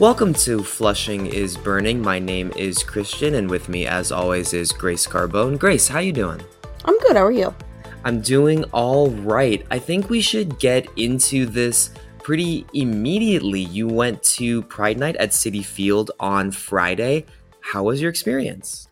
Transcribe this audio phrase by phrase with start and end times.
[0.00, 2.02] Welcome to Flushing is Burning.
[2.02, 5.56] My name is Christian, and with me, as always, is Grace Carbone.
[5.56, 6.42] Grace, how you doing?
[6.84, 7.14] I'm good.
[7.14, 7.54] How are you?
[8.02, 9.64] I'm doing all right.
[9.70, 11.90] I think we should get into this
[12.24, 13.60] pretty immediately.
[13.60, 17.24] You went to Pride Night at Citi Field on Friday.
[17.60, 18.88] How was your experience?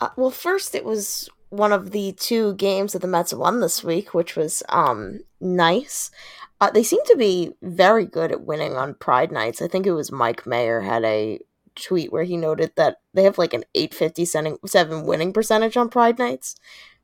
[0.00, 3.82] Uh, well, first, it was one of the two games that the Mets won this
[3.82, 6.10] week, which was um nice.
[6.60, 9.60] Uh, they seem to be very good at winning on Pride nights.
[9.60, 11.40] I think it was Mike Mayer had a
[11.74, 16.56] tweet where he noted that they have like an 857 winning percentage on Pride nights,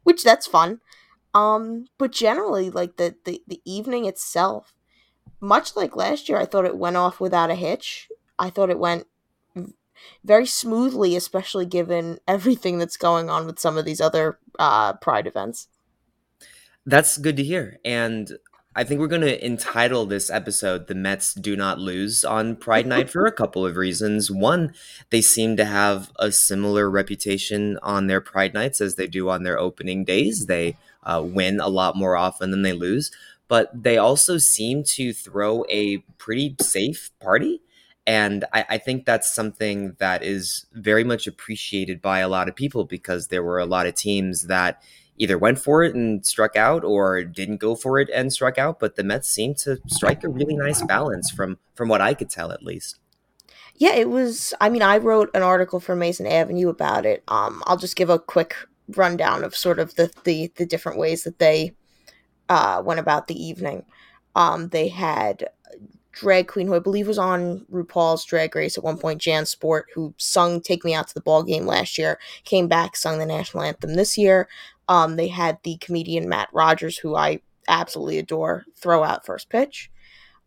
[0.05, 0.81] which that's fun.
[1.35, 4.75] Um, but generally, like the, the the evening itself,
[5.41, 8.09] much like last year, I thought it went off without a hitch.
[8.39, 9.07] I thought it went
[10.25, 15.27] very smoothly, especially given everything that's going on with some of these other uh, Pride
[15.27, 15.69] events.
[16.85, 17.79] That's good to hear.
[17.85, 18.39] And
[18.75, 22.87] I think we're going to entitle this episode The Mets Do Not Lose on Pride
[22.87, 24.31] Night for a couple of reasons.
[24.31, 24.73] One,
[25.11, 29.43] they seem to have a similar reputation on their Pride Nights as they do on
[29.43, 30.47] their opening days.
[30.47, 33.11] They uh, win a lot more often than they lose,
[33.47, 37.61] but they also seem to throw a pretty safe party.
[38.07, 42.57] And I, I think that's something that is very much appreciated by a lot of
[42.57, 44.83] people because there were a lot of teams that
[45.17, 48.81] either went for it and struck out or didn't go for it and struck out
[48.81, 52.31] but the mets seemed to strike a really nice balance from from what i could
[52.31, 52.99] tell at least
[53.77, 57.63] yeah it was i mean i wrote an article for Amazin' Avenue about it um
[57.67, 58.55] i'll just give a quick
[58.97, 61.73] rundown of sort of the the, the different ways that they
[62.49, 63.85] uh went about the evening
[64.35, 65.49] um they had
[66.13, 69.87] drag queen who I believe was on RuPaul's Drag Race at one point, Jan Sport,
[69.95, 73.27] who sung "Take Me Out to the Ball Game" last year, came back, sung the
[73.27, 74.49] national anthem this year.
[74.89, 79.91] Um, they had the comedian Matt Rogers, who I absolutely adore, throw out first pitch.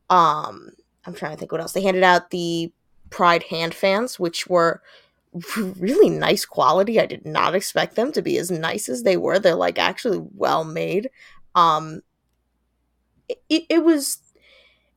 [0.09, 0.72] Um,
[1.06, 1.73] I'm trying to think what else.
[1.73, 2.72] They handed out the
[3.12, 4.81] Pride hand fans, which were
[5.57, 7.00] really nice quality.
[7.00, 9.40] I did not expect them to be as nice as they were.
[9.40, 11.09] They're like actually well made.
[11.53, 12.02] Um,
[13.50, 14.19] it, it was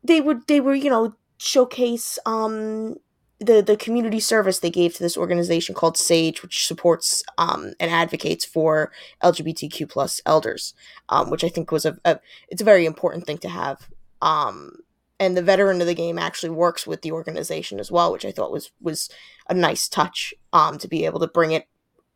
[0.03, 2.97] they would they were you know showcase um
[3.41, 7.91] the the community service they gave to this organization called Sage, which supports um, and
[7.91, 8.91] advocates for
[9.22, 10.75] LGBTQ plus elders,
[11.09, 12.19] um, which I think was a, a,
[12.49, 13.88] it's a very important thing to have.
[14.21, 14.78] Um,
[15.21, 18.32] and the veteran of the game actually works with the organization as well, which I
[18.32, 19.09] thought was was
[19.49, 21.66] a nice touch um, to be able to bring it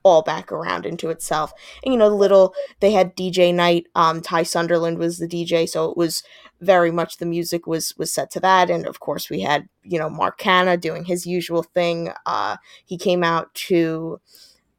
[0.03, 1.53] all back around into itself.
[1.85, 3.87] And you know, the little they had DJ night.
[3.95, 6.23] Um, Ty Sunderland was the DJ, so it was
[6.61, 8.71] very much the music was was set to that.
[8.71, 12.11] And of course, we had you know Mark Canha doing his usual thing.
[12.27, 14.21] Uh, he came out to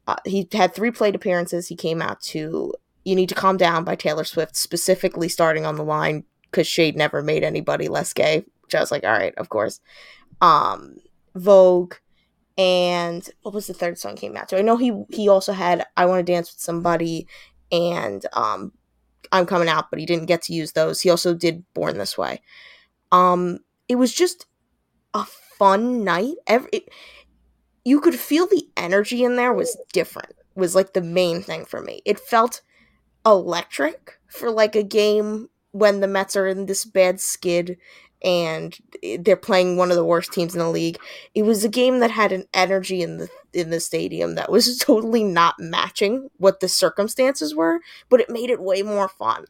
[0.06, 1.68] uh, he had three plate appearances.
[1.68, 2.74] He came out to
[3.04, 6.96] "You Need to Calm Down" by Taylor Swift, specifically starting on the line because Shade
[6.96, 8.44] never made anybody less gay.
[8.62, 9.80] Which I was like, all right, of course.
[10.40, 10.96] Um,
[11.34, 11.94] Vogue
[12.56, 14.58] and what was the third song came out to?
[14.58, 17.26] I know he he also had I Want to Dance with Somebody
[17.72, 18.72] and um
[19.32, 21.00] I'm Coming Out, but he didn't get to use those.
[21.00, 22.42] He also did Born This Way.
[23.12, 24.46] Um it was just
[25.12, 26.34] a fun night.
[26.46, 26.88] Every it,
[27.84, 30.32] you could feel the energy in there was different.
[30.54, 32.00] Was like the main thing for me.
[32.04, 32.62] It felt
[33.26, 37.76] electric for like a game when the Mets are in this bad skid
[38.24, 38.76] and
[39.20, 40.98] they're playing one of the worst teams in the league.
[41.34, 44.78] It was a game that had an energy in the in the stadium that was
[44.84, 49.44] totally not matching what the circumstances were, but it made it way more fun.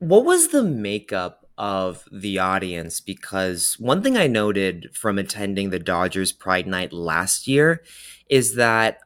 [0.00, 3.00] What was the makeup of the audience?
[3.00, 7.82] Because one thing I noted from attending the Dodgers Pride Night last year
[8.28, 8.98] is that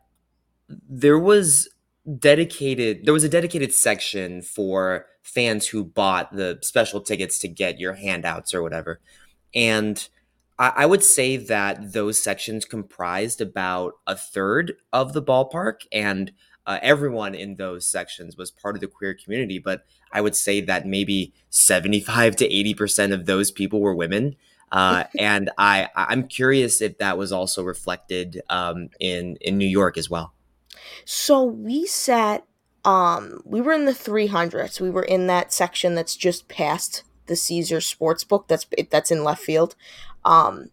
[0.88, 1.69] there was
[2.18, 7.78] dedicated there was a dedicated section for fans who bought the special tickets to get
[7.78, 9.00] your handouts or whatever.
[9.54, 10.08] And
[10.58, 15.86] I, I would say that those sections comprised about a third of the ballpark.
[15.92, 16.32] And
[16.66, 20.60] uh, everyone in those sections was part of the queer community, but I would say
[20.62, 24.36] that maybe 75 to 80% of those people were women.
[24.70, 29.96] Uh, and I, I'm curious if that was also reflected um, in, in New York
[29.96, 30.32] as well.
[31.04, 32.44] So we sat,
[32.84, 34.80] um, we were in the 300s.
[34.80, 38.48] We were in that section that's just past the Caesars Sportsbook.
[38.48, 39.76] That's that's in left field.
[40.24, 40.70] Um,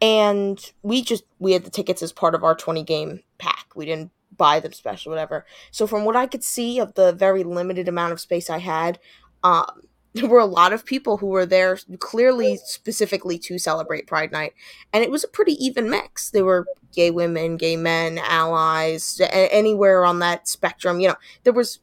[0.00, 3.66] and we just we had the tickets as part of our 20 game pack.
[3.74, 5.46] We didn't buy them special, whatever.
[5.70, 8.98] So from what I could see of the very limited amount of space I had,
[9.42, 9.82] um,
[10.14, 14.54] there were a lot of people who were there clearly specifically to celebrate Pride Night,
[14.92, 16.30] and it was a pretty even mix.
[16.30, 21.00] There were gay women, gay men, allies, anywhere on that spectrum.
[21.00, 21.80] You know, there was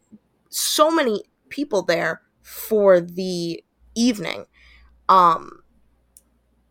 [0.50, 3.64] so many people there for the
[3.96, 4.46] evening.
[5.10, 5.64] Um,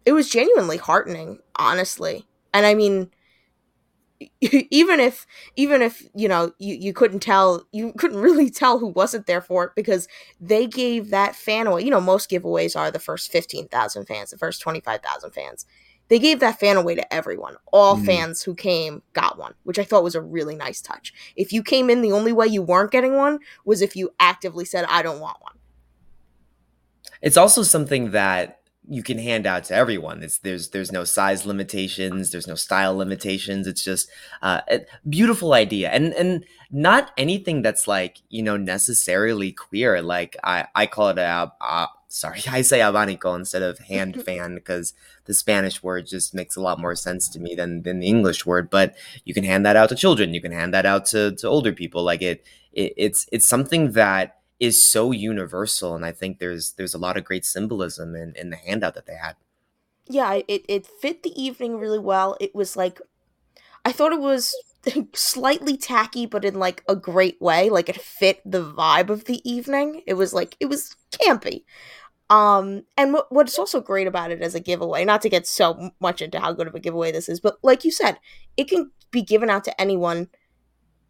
[0.05, 3.11] it was genuinely heartening, honestly, and I mean
[4.41, 5.27] even if
[5.57, 9.41] even if you know you, you couldn't tell you couldn't really tell who wasn't there
[9.41, 10.09] for it because
[10.41, 11.83] they gave that fan away.
[11.83, 15.67] You know most giveaways are the first 15,000 fans the first 25,000 fans.
[16.09, 17.55] They gave that fan away to everyone.
[17.73, 18.05] All mm.
[18.05, 21.15] fans who came got one which i thought was a really nice touch.
[21.37, 24.65] If you came in the only way you weren't getting one was if you actively
[24.65, 25.55] said i don't want one.
[27.23, 28.60] It's also something that
[28.91, 30.21] you can hand out to everyone.
[30.21, 33.69] It's there's there's no size limitations, there's no style limitations.
[33.69, 34.11] It's just
[34.43, 40.03] uh, a beautiful idea, and and not anything that's like you know necessarily queer.
[40.03, 44.57] Like I I call it a uh, sorry I say abanico instead of hand fan
[44.57, 44.93] because
[45.27, 48.45] the Spanish word just makes a lot more sense to me than than the English
[48.45, 48.71] word.
[48.71, 50.35] But you can hand that out to children.
[50.35, 52.03] You can hand that out to to older people.
[52.03, 56.95] Like it, it it's it's something that is so universal and i think there's there's
[56.95, 59.35] a lot of great symbolism in in the handout that they had.
[60.07, 62.37] Yeah it it fit the evening really well.
[62.41, 63.01] It was like
[63.85, 64.55] i thought it was
[65.15, 67.71] slightly tacky but in like a great way.
[67.71, 70.03] Like it fit the vibe of the evening.
[70.07, 71.65] It was like it was campy.
[72.29, 75.91] Um and what, what's also great about it as a giveaway not to get so
[76.01, 78.19] much into how good of a giveaway this is but like you said
[78.57, 80.29] it can be given out to anyone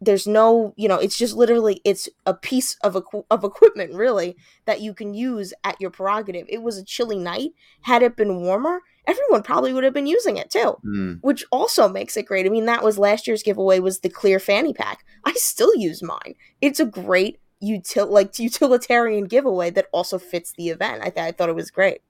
[0.01, 4.35] there's no you know it's just literally it's a piece of equ- of equipment really
[4.65, 6.47] that you can use at your prerogative.
[6.49, 7.51] It was a chilly night.
[7.81, 11.17] Had it been warmer everyone probably would have been using it too mm.
[11.21, 12.45] which also makes it great.
[12.45, 15.05] I mean that was last year's giveaway was the clear fanny pack.
[15.23, 16.35] I still use mine.
[16.61, 21.01] It's a great util like utilitarian giveaway that also fits the event.
[21.01, 22.01] I, th- I thought it was great.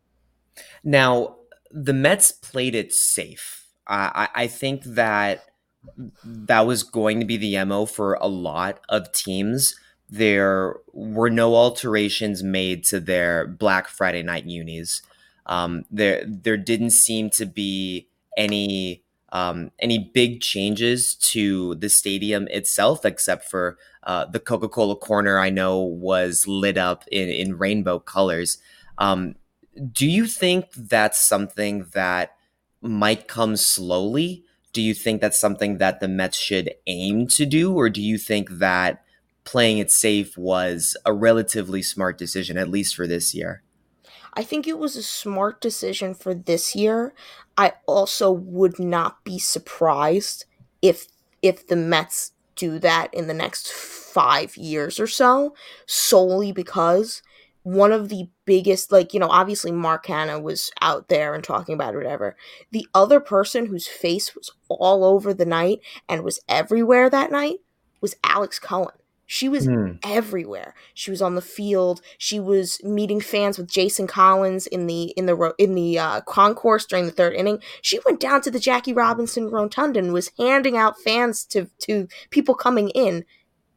[0.83, 1.37] Now
[1.71, 3.67] the mets played it safe.
[3.87, 5.45] Uh, I, I think that
[6.23, 9.75] that was going to be the MO for a lot of teams.
[10.09, 15.01] There were no alterations made to their Black Friday night unis.
[15.45, 18.07] Um, there, there didn't seem to be
[18.37, 24.95] any um, any big changes to the stadium itself, except for uh, the Coca Cola
[24.95, 25.39] corner.
[25.39, 28.57] I know was lit up in in rainbow colors.
[28.97, 29.35] Um,
[29.91, 32.35] do you think that's something that
[32.81, 34.43] might come slowly?
[34.73, 38.17] Do you think that's something that the Mets should aim to do, or do you
[38.17, 39.03] think that
[39.43, 43.63] playing it safe was a relatively smart decision, at least for this year?
[44.33, 47.13] I think it was a smart decision for this year.
[47.57, 50.45] I also would not be surprised
[50.81, 51.07] if
[51.41, 57.21] if the Mets do that in the next 5 years or so solely because
[57.63, 61.75] one of the biggest like you know obviously mark Canha was out there and talking
[61.75, 62.35] about it whatever.
[62.71, 67.57] The other person whose face was all over the night and was everywhere that night
[67.99, 68.93] was alex cohen.
[69.27, 69.97] She was mm.
[70.03, 70.75] everywhere.
[70.93, 72.01] She was on the field.
[72.17, 76.85] She was meeting fans with jason collins in the in the in the uh, concourse
[76.85, 77.59] during the third inning.
[77.81, 82.07] She went down to the jackie robinson rotunda and was handing out fans to to
[82.31, 83.23] people coming in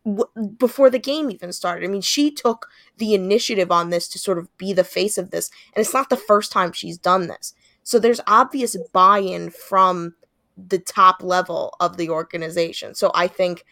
[0.05, 1.85] w- before the game even started.
[1.85, 2.69] I mean, she took
[2.99, 6.11] the initiative on this to sort of be the face of this, and it's not
[6.11, 7.55] the first time she's done this.
[7.83, 10.15] So there's obvious buy-in from
[10.57, 12.95] the top level of the organization.
[12.95, 13.65] So I think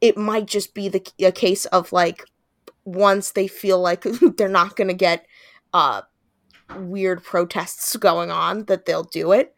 [0.00, 2.24] it might just be the a case of like
[2.84, 4.02] once they feel like
[4.36, 5.26] they're not going to get
[5.72, 6.02] uh
[6.76, 9.54] weird protests going on that they'll do it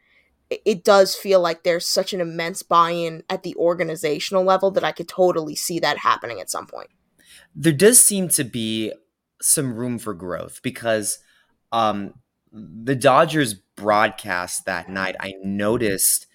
[0.51, 4.93] it does feel like there's such an immense buy-in at the organizational level that I
[4.93, 6.91] could totally see that happening at some point.
[7.55, 8.93] There does seem to be
[9.41, 11.19] some room for growth because
[11.73, 12.15] um,
[12.53, 15.17] the Dodgers broadcast that night.
[15.21, 16.27] I noticed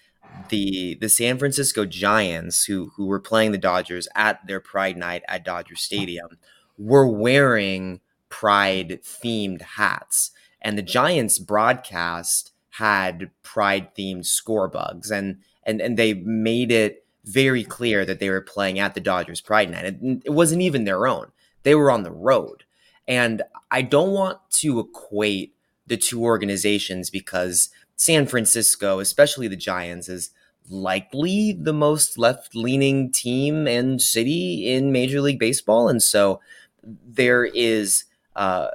[0.48, 5.22] the the San Francisco Giants, who who were playing the Dodgers at their Pride night
[5.28, 6.38] at Dodger Stadium,
[6.78, 15.36] were wearing Pride themed hats, and the Giants broadcast had pride themed score bugs and
[15.64, 19.70] and and they made it very clear that they were playing at the Dodgers Pride
[19.70, 19.84] Night.
[19.84, 21.26] It, it wasn't even their own.
[21.62, 22.64] They were on the road.
[23.06, 25.54] And I don't want to equate
[25.86, 30.30] the two organizations because San Francisco, especially the Giants, is
[30.70, 35.88] likely the most left leaning team and city in Major League Baseball.
[35.88, 36.40] And so
[36.82, 38.68] there is, uh,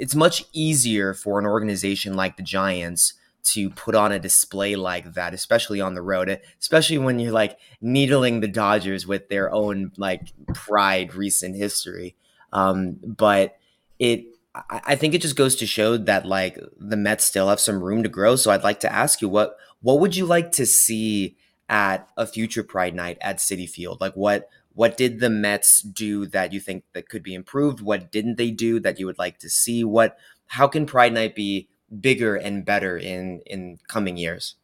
[0.00, 5.12] it's much easier for an organization like the Giants to put on a display like
[5.12, 9.92] that, especially on the road, especially when you're like needling the Dodgers with their own
[9.98, 12.16] like pride recent history.
[12.50, 13.58] Um, but
[13.98, 17.84] it, I think it just goes to show that like the Mets still have some
[17.84, 18.36] room to grow.
[18.36, 21.36] So I'd like to ask you what what would you like to see
[21.68, 24.00] at a future Pride Night at Citi Field?
[24.00, 27.80] Like what what did the Mets do that you think that could be improved?
[27.80, 29.84] What didn't they do that you would like to see?
[29.84, 31.68] What how can Pride Night be
[32.00, 34.56] bigger and better in in coming years?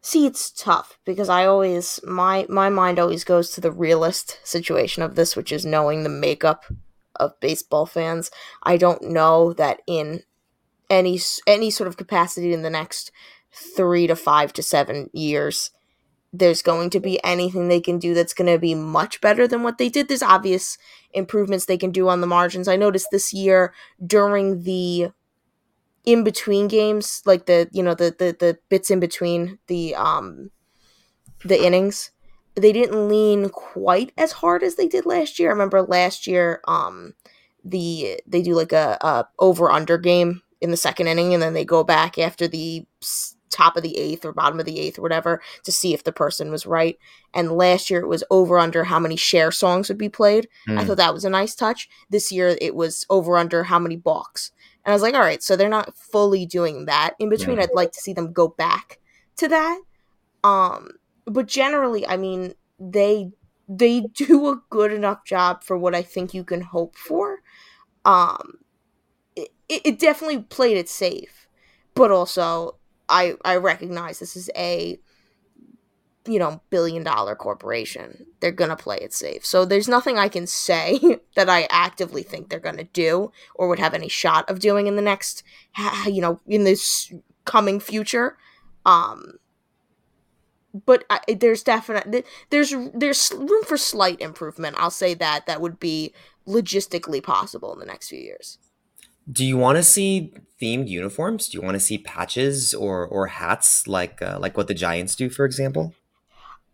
[0.00, 5.02] See, it's tough because I always my my mind always goes to the realist situation
[5.02, 6.64] of this, which is knowing the makeup
[7.16, 8.30] of baseball fans.
[8.62, 10.22] I don't know that in
[10.88, 13.10] any any sort of capacity in the next
[13.52, 15.70] 3 to 5 to 7 years
[16.32, 19.62] there's going to be anything they can do that's going to be much better than
[19.62, 20.08] what they did.
[20.08, 20.76] There's obvious
[21.12, 22.68] improvements they can do on the margins.
[22.68, 23.72] I noticed this year
[24.04, 25.08] during the
[26.04, 30.50] in between games, like the you know the the the bits in between the um
[31.44, 32.10] the innings,
[32.54, 35.50] they didn't lean quite as hard as they did last year.
[35.50, 37.14] I remember last year, um,
[37.64, 41.54] the they do like a, a over under game in the second inning, and then
[41.54, 42.86] they go back after the
[43.50, 46.12] top of the eighth or bottom of the eighth or whatever to see if the
[46.12, 46.98] person was right.
[47.34, 50.48] And last year it was over under how many Cher songs would be played.
[50.68, 50.78] Mm.
[50.78, 50.86] I hmm.
[50.86, 51.88] thought that was a nice touch.
[52.10, 54.52] This year it was over under how many balks.
[54.84, 57.14] And I was like, all right, so they're not fully doing that.
[57.18, 57.64] In between, yeah.
[57.64, 58.98] I'd like to see them go back
[59.36, 59.80] to that.
[60.44, 60.92] Um,
[61.26, 63.30] but generally, I mean, they
[63.68, 67.40] they do a good enough job for what I think you can hope for.
[68.04, 68.60] Um,
[69.36, 71.46] it, it definitely played it safe,
[71.94, 72.77] but also
[73.08, 74.98] I I recognize this is a
[76.26, 78.26] you know billion dollar corporation.
[78.40, 79.44] They're gonna play it safe.
[79.44, 81.00] So there's nothing I can say
[81.34, 84.96] that I actively think they're gonna do or would have any shot of doing in
[84.96, 85.42] the next
[86.06, 87.12] you know in this
[87.44, 88.36] coming future.
[88.84, 89.38] Um,
[90.86, 94.76] but I, there's definitely there's there's room for slight improvement.
[94.78, 96.14] I'll say that that would be
[96.46, 98.58] logistically possible in the next few years.
[99.30, 101.48] Do you want to see themed uniforms?
[101.48, 105.14] Do you want to see patches or or hats like uh, like what the Giants
[105.14, 105.94] do, for example?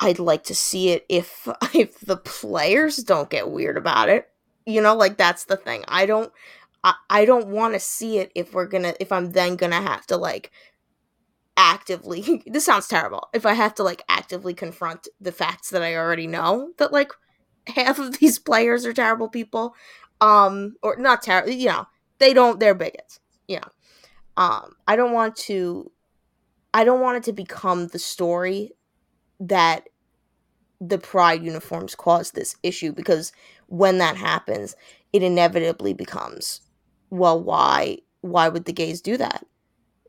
[0.00, 4.28] I'd like to see it if if the players don't get weird about it.
[4.66, 5.84] You know, like that's the thing.
[5.88, 6.32] I don't
[6.84, 10.06] I, I don't want to see it if we're gonna if I'm then gonna have
[10.06, 10.52] to like
[11.56, 15.94] actively this sounds terrible if i have to like actively confront the facts that i
[15.94, 17.12] already know that like
[17.68, 19.74] half of these players are terrible people
[20.20, 21.86] um or not terrible you know
[22.24, 23.68] they don't they're bigots you know
[24.36, 25.90] um i don't want to
[26.72, 28.72] i don't want it to become the story
[29.38, 29.88] that
[30.80, 33.32] the pride uniforms caused this issue because
[33.66, 34.74] when that happens
[35.12, 36.62] it inevitably becomes
[37.10, 39.44] well why why would the gays do that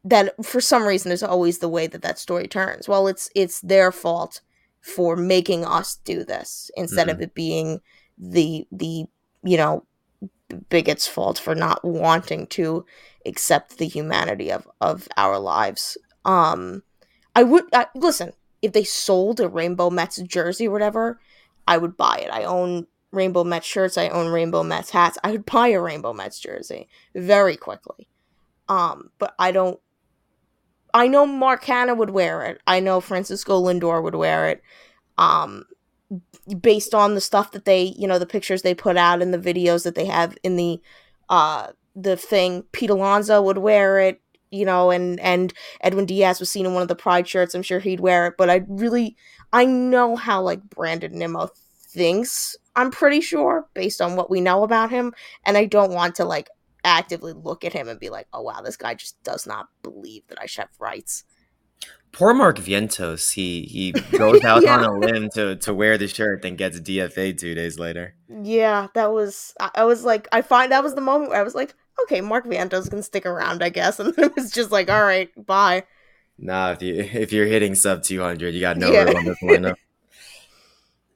[0.06, 2.88] that for some reason there's always the way that that story turns.
[2.88, 4.42] Well, it's it's their fault
[4.80, 7.16] for making us do this instead mm-hmm.
[7.16, 7.80] of it being
[8.18, 9.06] the the
[9.44, 9.84] you know
[10.70, 12.86] bigot's fault for not wanting to
[13.26, 15.98] accept the humanity of of our lives.
[16.24, 16.84] Um,
[17.36, 21.20] I would I, listen if they sold a Rainbow Mets jersey or whatever,
[21.68, 22.32] I would buy it.
[22.32, 23.98] I own Rainbow Mets shirts.
[23.98, 25.18] I own Rainbow Mets hats.
[25.24, 28.08] I would buy a Rainbow Mets jersey very quickly.
[28.68, 29.80] Um, but I don't
[30.96, 32.62] I know Mark Canha would wear it.
[32.66, 34.64] I know Francisco Lindor would wear it.
[35.18, 35.66] Um,
[36.62, 39.40] based on the stuff that they, you know, the pictures they put out and the
[39.40, 40.82] videos that they have in the,
[41.30, 42.64] uh, the thing.
[42.72, 44.22] Pete Alonso would wear it,
[44.52, 47.56] you know, and and Edwin Diaz was seen in one of the Pride shirts.
[47.56, 48.36] I'm sure he'd wear it.
[48.38, 49.16] But I really,
[49.54, 51.50] I know how like Brandon Nimmo
[51.90, 52.56] thinks.
[52.76, 55.14] I'm pretty sure based on what we know about him,
[55.46, 56.50] and I don't want to like
[56.84, 60.24] actively look at him and be like, oh wow, this guy just does not believe
[60.28, 61.24] that I should have rights.
[62.16, 64.78] Poor Mark Vientos, he he goes out yeah.
[64.78, 68.16] on a limb to to wear the shirt, then gets DFA two days later.
[68.30, 71.44] Yeah, that was I, I was like, I find that was the moment where I
[71.44, 74.72] was like, okay, Mark Vientos can stick around, I guess, and then it was just
[74.72, 75.84] like, all right, bye.
[76.38, 79.04] Nah, if you if you're hitting sub two hundred, you got no yeah.
[79.04, 79.76] room on this lineup.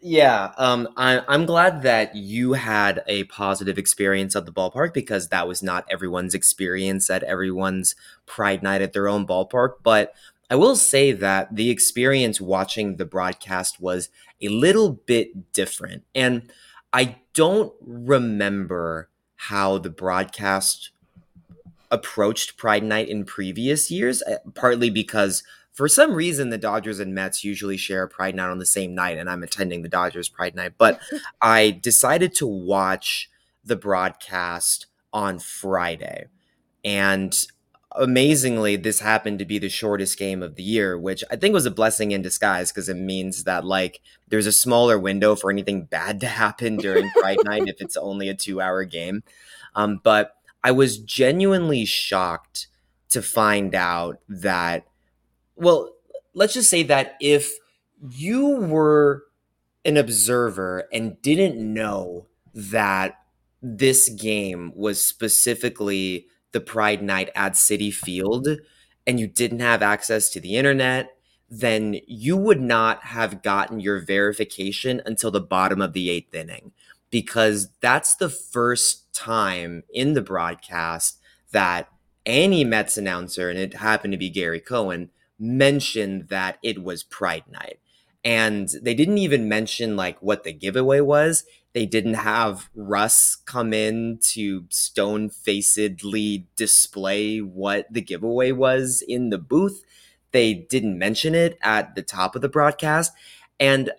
[0.01, 5.27] Yeah, um, I, I'm glad that you had a positive experience at the ballpark because
[5.27, 9.71] that was not everyone's experience at everyone's Pride Night at their own ballpark.
[9.83, 10.13] But
[10.49, 14.09] I will say that the experience watching the broadcast was
[14.41, 16.03] a little bit different.
[16.15, 16.51] And
[16.91, 20.89] I don't remember how the broadcast
[21.91, 27.13] approached Pride Night in previous years, uh, partly because for some reason the Dodgers and
[27.13, 30.55] Mets usually share Pride Night on the same night, and I'm attending the Dodgers Pride
[30.55, 30.73] Night.
[30.77, 30.99] But
[31.41, 33.29] I decided to watch
[33.63, 36.25] the broadcast on Friday.
[36.83, 37.35] And
[37.95, 41.65] amazingly, this happened to be the shortest game of the year, which I think was
[41.65, 45.83] a blessing in disguise because it means that like there's a smaller window for anything
[45.85, 49.23] bad to happen during Pride Night if it's only a two hour game.
[49.75, 52.67] Um, but I was genuinely shocked
[53.09, 54.85] to find out that,
[55.55, 55.93] well,
[56.33, 57.51] let's just say that if
[58.11, 59.23] you were
[59.83, 63.15] an observer and didn't know that
[63.61, 68.47] this game was specifically the Pride Night at Citi Field
[69.05, 71.15] and you didn't have access to the internet,
[71.49, 76.71] then you would not have gotten your verification until the bottom of the eighth inning
[77.09, 81.19] because that's the first time in the broadcast
[81.51, 81.89] that
[82.25, 87.45] any Mets announcer, and it happened to be Gary Cohen, mentioned that it was Pride
[87.49, 87.79] Night.
[88.23, 91.45] And they didn't even mention like what the giveaway was.
[91.73, 99.29] They didn't have Russ come in to stone facedly display what the giveaway was in
[99.29, 99.83] the booth.
[100.31, 103.13] They didn't mention it at the top of the broadcast.
[103.59, 103.91] And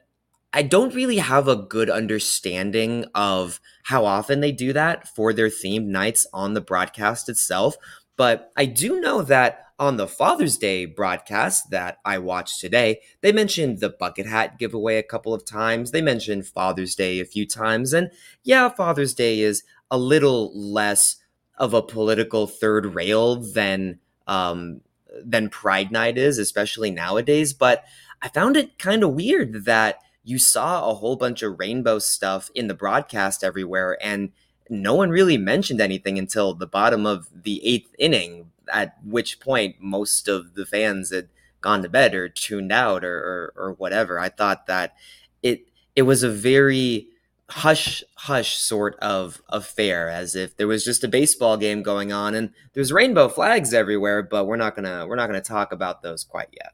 [0.52, 5.48] I don't really have a good understanding of how often they do that for their
[5.48, 7.76] themed nights on the broadcast itself.
[8.20, 13.32] But I do know that on the Father's Day broadcast that I watched today, they
[13.32, 15.90] mentioned the bucket hat giveaway a couple of times.
[15.90, 17.94] They mentioned Father's Day a few times.
[17.94, 18.10] And
[18.42, 21.16] yeah, Father's Day is a little less
[21.56, 24.82] of a political third rail than um,
[25.24, 27.54] than Pride Night is, especially nowadays.
[27.54, 27.86] But
[28.20, 32.50] I found it kind of weird that you saw a whole bunch of rainbow stuff
[32.54, 34.32] in the broadcast everywhere and
[34.70, 39.76] no one really mentioned anything until the bottom of the eighth inning, at which point
[39.80, 41.28] most of the fans had
[41.60, 44.18] gone to bed or tuned out or, or, or whatever.
[44.18, 44.94] I thought that
[45.42, 47.09] it it was a very
[47.50, 52.33] hush hush sort of affair as if there was just a baseball game going on
[52.33, 56.22] and there's rainbow flags everywhere but we're not gonna we're not gonna talk about those
[56.22, 56.72] quite yet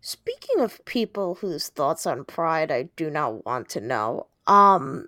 [0.00, 5.06] speaking of people whose thoughts on pride i do not want to know um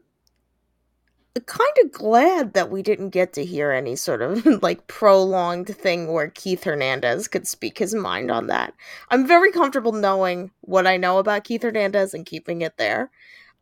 [1.41, 6.13] kind of glad that we didn't get to hear any sort of like prolonged thing
[6.13, 8.75] where Keith Hernandez could speak his mind on that.
[9.11, 13.11] I'm very comfortable knowing what I know about Keith Hernandez and keeping it there.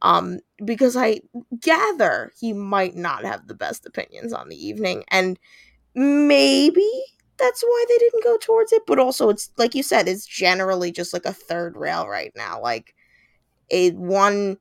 [0.03, 1.21] Um, because I
[1.61, 5.39] gather he might not have the best opinions on the evening, and
[5.95, 6.91] maybe
[7.39, 8.83] that's why they didn't go towards it.
[8.85, 12.61] But also, it's like you said, it's generally just like a third rail right now.
[12.61, 12.97] Like
[13.71, 14.59] a one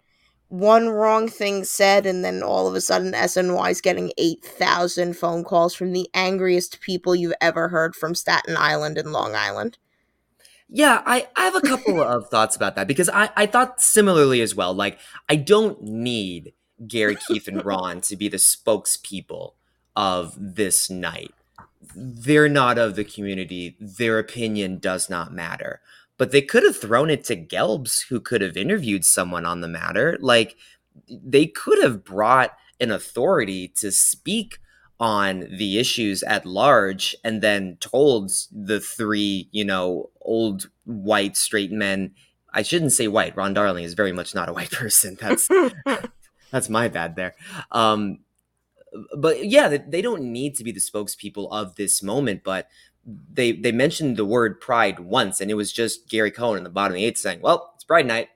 [0.51, 5.45] one wrong thing said, and then all of a sudden SNY is getting 8,000 phone
[5.45, 9.77] calls from the angriest people you've ever heard from Staten Island and Long Island.
[10.67, 14.41] Yeah, I, I have a couple of thoughts about that because I, I thought similarly
[14.41, 14.73] as well.
[14.73, 16.51] Like, I don't need
[16.85, 19.53] Gary, Keith, and Ron to be the spokespeople
[19.95, 21.33] of this night.
[21.95, 23.77] They're not of the community.
[23.79, 25.79] Their opinion does not matter
[26.21, 29.67] but they could have thrown it to Gelbs, who could have interviewed someone on the
[29.67, 30.19] matter.
[30.21, 30.55] Like
[31.09, 34.59] they could have brought an authority to speak
[34.99, 41.71] on the issues at large and then told the three, you know, old white straight
[41.71, 42.11] men.
[42.53, 43.35] I shouldn't say white.
[43.35, 45.17] Ron Darling is very much not a white person.
[45.19, 45.49] That's
[46.51, 47.33] that's my bad there.
[47.71, 48.19] Um,
[49.17, 52.67] but yeah, they don't need to be the spokespeople of this moment, but
[53.05, 56.69] they they mentioned the word pride once, and it was just Gary Cohen in the
[56.69, 58.29] bottom of the eighth saying, "Well, it's Pride Night,"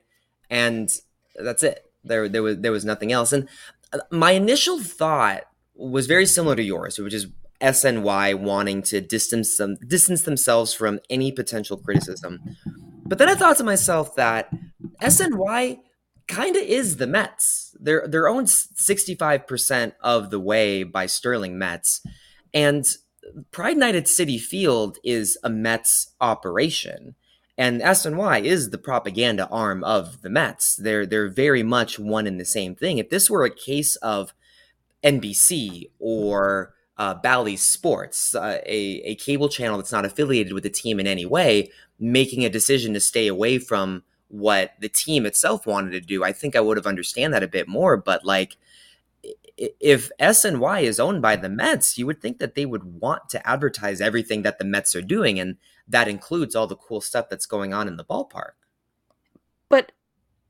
[0.50, 0.90] and
[1.34, 1.90] that's it.
[2.04, 3.32] There there was there was nothing else.
[3.32, 3.48] And
[3.92, 5.42] uh, my initial thought
[5.74, 7.28] was very similar to yours, which is
[7.60, 12.56] SNY wanting to distance them distance themselves from any potential criticism.
[13.04, 14.52] But then I thought to myself that
[15.00, 15.78] SNY
[16.26, 17.74] kind of is the Mets.
[17.78, 22.02] They're they're owned 65% of the way by Sterling Mets.
[22.52, 22.84] And
[23.50, 27.14] Pride Night at Citi Field is a Mets operation.
[27.58, 30.76] And SNY is the propaganda arm of the Mets.
[30.76, 32.98] They're they're very much one and the same thing.
[32.98, 34.34] If this were a case of
[35.02, 40.70] NBC or uh, Bally Sports, uh, a, a cable channel that's not affiliated with the
[40.70, 45.66] team in any way, making a decision to stay away from what the team itself
[45.66, 47.96] wanted to do, I think I would have understand that a bit more.
[47.96, 48.56] But like
[49.56, 53.48] if SNY is owned by the Mets, you would think that they would want to
[53.48, 55.56] advertise everything that the Mets are doing, and
[55.88, 58.52] that includes all the cool stuff that's going on in the ballpark.
[59.68, 59.92] But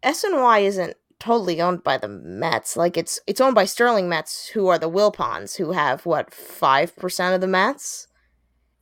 [0.03, 2.77] SNY isn't totally owned by the Mets.
[2.77, 6.95] Like it's it's owned by Sterling Mets, who are the Wilpons, who have what five
[6.97, 8.09] percent of the Mets.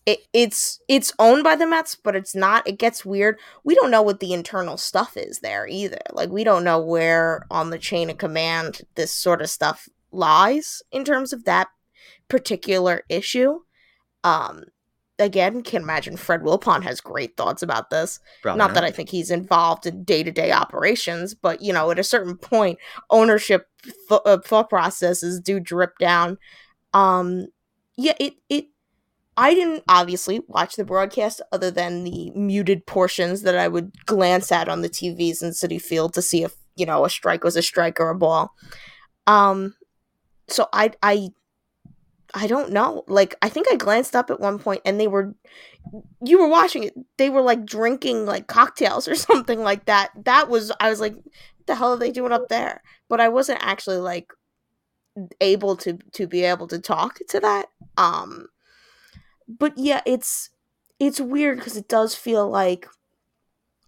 [0.07, 2.67] It, it's it's owned by the Mets, but it's not.
[2.69, 3.39] It gets weird.
[3.65, 6.01] We don't know what the internal stuff is there either.
[6.13, 10.83] Like we don't know where on the chain of command this sort of stuff lies
[10.93, 11.69] in terms of that
[12.29, 13.61] particular issue.
[14.25, 14.65] Um,
[15.19, 18.21] again, can imagine Fred Wilpon has great thoughts about this.
[18.43, 21.73] Probably not, not that I think he's involved in day to day operations, but you
[21.73, 22.79] know, at a certain point,
[23.11, 23.67] ownership
[24.09, 26.39] th- uh, thought processes do drip down.
[26.93, 27.47] Um,
[27.97, 28.67] yeah, it it.
[29.37, 34.53] I didn't obviously watch the broadcast other than the muted portions that I would glance
[34.53, 37.57] at on the TVs in Citi Field to see if you know a strike was
[37.57, 38.55] a strike or a ball.
[39.27, 39.75] Um,
[40.49, 41.31] so I I
[42.35, 43.05] I don't know.
[43.07, 45.35] Like I think I glanced up at one point and they were
[46.25, 46.95] you were watching it.
[47.17, 50.11] They were like drinking like cocktails or something like that.
[50.25, 52.83] That was I was like what the hell are they doing up there?
[53.09, 54.33] But I wasn't actually like
[55.41, 57.67] able to to be able to talk to that.
[57.97, 58.49] Um
[59.49, 60.51] but yeah, it's
[60.99, 62.89] it's weird cuz it does feel like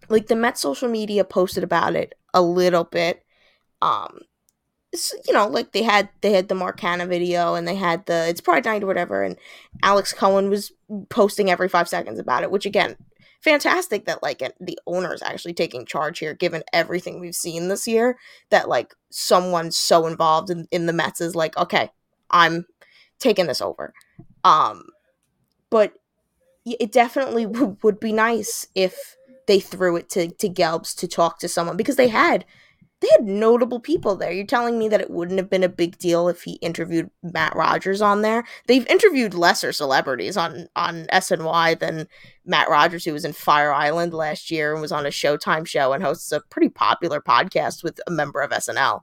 [0.08, 3.24] like the Met social media posted about it a little bit.
[3.82, 4.20] Um
[5.26, 8.28] you know, like they had they had the Mark Canha video and they had the
[8.28, 9.36] it's Pride Night or whatever, and
[9.82, 10.72] Alex Cohen was
[11.08, 12.96] posting every five seconds about it, which again,
[13.40, 17.86] fantastic that like the owner is actually taking charge here, given everything we've seen this
[17.86, 18.18] year.
[18.50, 21.90] That like someone so involved in, in the Mets is like, okay,
[22.30, 22.66] I'm
[23.18, 23.92] taking this over.
[24.44, 24.84] Um,
[25.70, 25.94] but
[26.64, 31.38] it definitely w- would be nice if they threw it to to Gelbs to talk
[31.38, 32.44] to someone because they had
[33.00, 34.32] they had notable people there.
[34.32, 37.54] You're telling me that it wouldn't have been a big deal if he interviewed Matt
[37.54, 38.44] Rogers on there.
[38.66, 42.08] They've interviewed lesser celebrities on on SNY than
[42.46, 45.92] Matt Rogers, who was in Fire Island last year and was on a Showtime show
[45.92, 49.02] and hosts a pretty popular podcast with a member of SNL.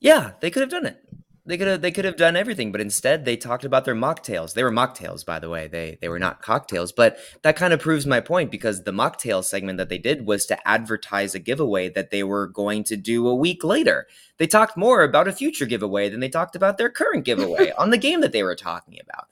[0.00, 1.02] Yeah, they could have done it.
[1.46, 4.54] They could have they could have done everything, but instead they talked about their mocktails.
[4.54, 5.68] They were mocktails, by the way.
[5.68, 9.44] They they were not cocktails, but that kind of proves my point because the mocktail
[9.44, 13.28] segment that they did was to advertise a giveaway that they were going to do
[13.28, 14.08] a week later.
[14.38, 17.90] They talked more about a future giveaway than they talked about their current giveaway on
[17.90, 19.28] the game that they were talking about.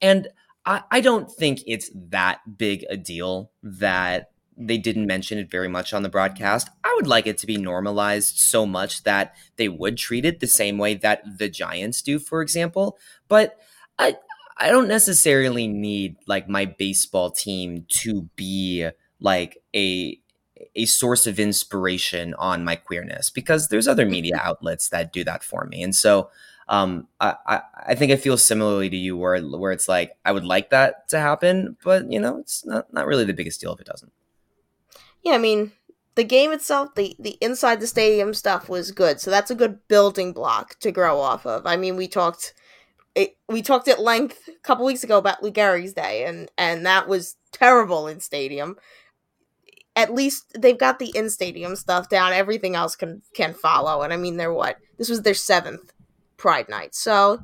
[0.00, 0.28] And
[0.64, 5.68] I, I don't think it's that big a deal that they didn't mention it very
[5.68, 6.70] much on the broadcast.
[6.82, 10.46] I would like it to be normalized so much that they would treat it the
[10.46, 12.98] same way that the Giants do, for example.
[13.28, 13.58] But
[13.98, 14.16] I
[14.56, 18.88] I don't necessarily need like my baseball team to be
[19.20, 20.18] like a
[20.74, 25.44] a source of inspiration on my queerness because there's other media outlets that do that
[25.44, 25.82] for me.
[25.82, 26.30] And so
[26.68, 30.44] um, I, I think I feel similarly to you where where it's like I would
[30.44, 33.80] like that to happen, but you know, it's not not really the biggest deal if
[33.80, 34.12] it doesn't
[35.26, 35.72] yeah, I mean,
[36.14, 39.80] the game itself, the the inside the stadium stuff was good, so that's a good
[39.88, 41.66] building block to grow off of.
[41.66, 42.54] I mean, we talked
[43.16, 46.86] it, we talked at length a couple weeks ago about Lou Gehrig's Day, and and
[46.86, 48.76] that was terrible in stadium.
[49.96, 52.32] At least they've got the in stadium stuff down.
[52.32, 54.02] Everything else can can follow.
[54.02, 55.92] And I mean, they're what this was their seventh
[56.36, 57.40] Pride Night, so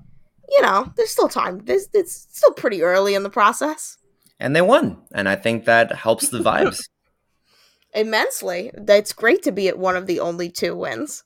[0.48, 1.62] you know there's still time.
[1.64, 3.98] There's, it's still pretty early in the process.
[4.38, 6.80] And they won, and I think that helps the vibes
[7.94, 8.70] immensely.
[8.74, 11.24] It's great to be at one of the only two wins.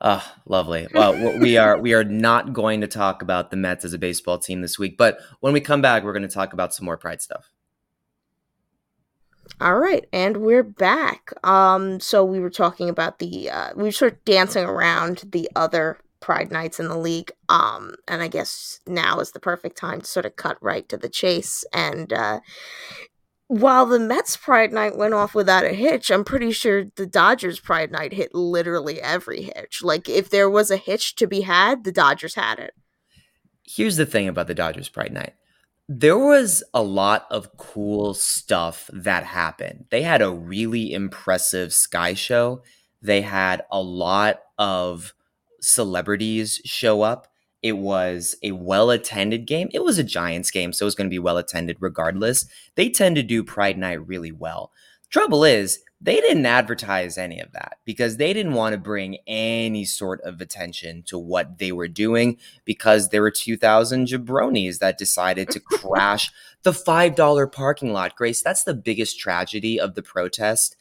[0.00, 0.86] Oh, lovely.
[0.94, 4.38] Well, we are we are not going to talk about the Mets as a baseball
[4.38, 6.96] team this week, but when we come back, we're going to talk about some more
[6.96, 7.50] Pride stuff.
[9.60, 11.32] All right, and we're back.
[11.42, 15.50] Um, so we were talking about the uh, we were sort of dancing around the
[15.56, 17.30] other Pride nights in the league.
[17.48, 20.96] Um, and I guess now is the perfect time to sort of cut right to
[20.96, 22.40] the chase and uh,
[23.48, 27.58] while the Mets Pride Night went off without a hitch, I'm pretty sure the Dodgers
[27.58, 29.82] Pride Night hit literally every hitch.
[29.82, 32.74] Like if there was a hitch to be had, the Dodgers had it.
[33.64, 35.34] Here's the thing about the Dodgers Pride Night.
[35.88, 39.86] There was a lot of cool stuff that happened.
[39.88, 42.62] They had a really impressive sky show.
[43.00, 45.14] They had a lot of
[45.60, 47.28] celebrities show up.
[47.62, 49.68] It was a well attended game.
[49.72, 52.46] It was a Giants game, so it was going to be well attended regardless.
[52.74, 54.70] They tend to do Pride Night really well.
[55.10, 59.84] Trouble is, they didn't advertise any of that because they didn't want to bring any
[59.84, 65.50] sort of attention to what they were doing because there were 2,000 jabronis that decided
[65.50, 66.30] to crash
[66.62, 68.14] the $5 parking lot.
[68.14, 70.76] Grace, that's the biggest tragedy of the protest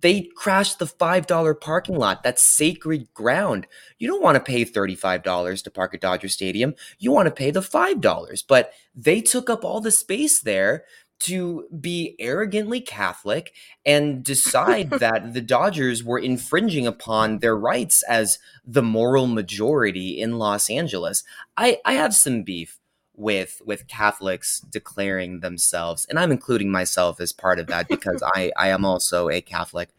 [0.00, 2.22] they crashed the $5 parking lot.
[2.22, 3.66] That's sacred ground.
[3.98, 6.74] You don't want to pay $35 to park at Dodger Stadium.
[6.98, 8.44] You want to pay the $5.
[8.46, 10.84] But they took up all the space there
[11.20, 13.52] to be arrogantly Catholic
[13.84, 20.38] and decide that the Dodgers were infringing upon their rights as the moral majority in
[20.38, 21.24] Los Angeles.
[21.56, 22.78] I, I have some beef
[23.18, 28.52] with with Catholics declaring themselves, and I'm including myself as part of that because I,
[28.56, 29.90] I am also a Catholic,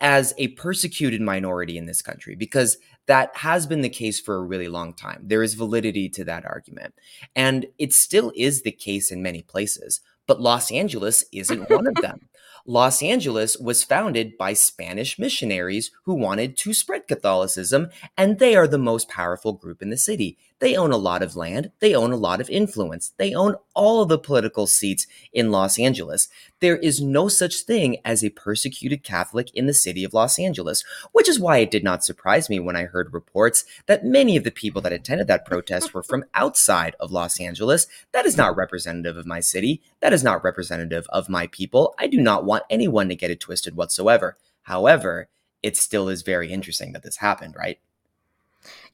[0.00, 4.42] as a persecuted minority in this country, because that has been the case for a
[4.42, 5.20] really long time.
[5.22, 6.94] There is validity to that argument.
[7.36, 11.94] And it still is the case in many places but Los Angeles isn't one of
[11.96, 12.28] them.
[12.66, 18.66] Los Angeles was founded by Spanish missionaries who wanted to spread Catholicism, and they are
[18.66, 20.38] the most powerful group in the city.
[20.60, 24.02] They own a lot of land, they own a lot of influence, they own all
[24.02, 26.28] of the political seats in Los Angeles.
[26.60, 30.84] There is no such thing as a persecuted Catholic in the city of Los Angeles,
[31.12, 34.44] which is why it did not surprise me when I heard reports that many of
[34.44, 37.86] the people that attended that protest were from outside of Los Angeles.
[38.12, 39.82] That is not representative of my city.
[40.00, 41.94] That is not representative of my people.
[41.98, 44.36] I do not want anyone to get it twisted whatsoever.
[44.62, 45.28] However,
[45.62, 47.78] it still is very interesting that this happened, right?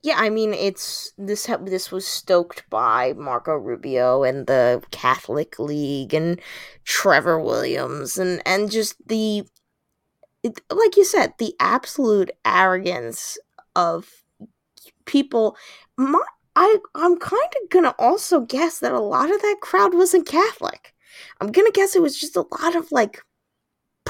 [0.02, 1.46] Yeah, I mean, it's this.
[1.62, 6.40] This was stoked by Marco Rubio and the Catholic League and
[6.84, 9.44] Trevor Williams and and just the,
[10.42, 13.38] it, like you said, the absolute arrogance
[13.76, 14.08] of
[15.06, 15.56] people.
[15.98, 16.20] My,
[16.56, 20.94] I I'm kind of gonna also guess that a lot of that crowd wasn't Catholic.
[21.40, 23.22] I'm gonna guess it was just a lot of like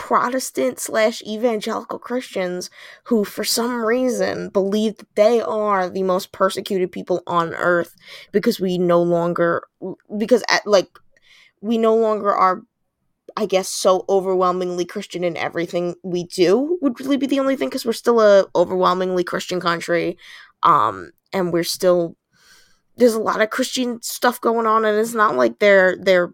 [0.00, 2.70] Protestant slash evangelical Christians
[3.04, 7.94] who, for some reason, believe that they are the most persecuted people on earth
[8.32, 9.62] because we no longer,
[10.16, 10.88] because at, like,
[11.60, 12.62] we no longer are,
[13.36, 17.68] I guess, so overwhelmingly Christian in everything we do would really be the only thing
[17.68, 20.16] because we're still a overwhelmingly Christian country,
[20.62, 22.16] um, and we're still
[22.96, 26.32] there's a lot of Christian stuff going on, and it's not like they're they're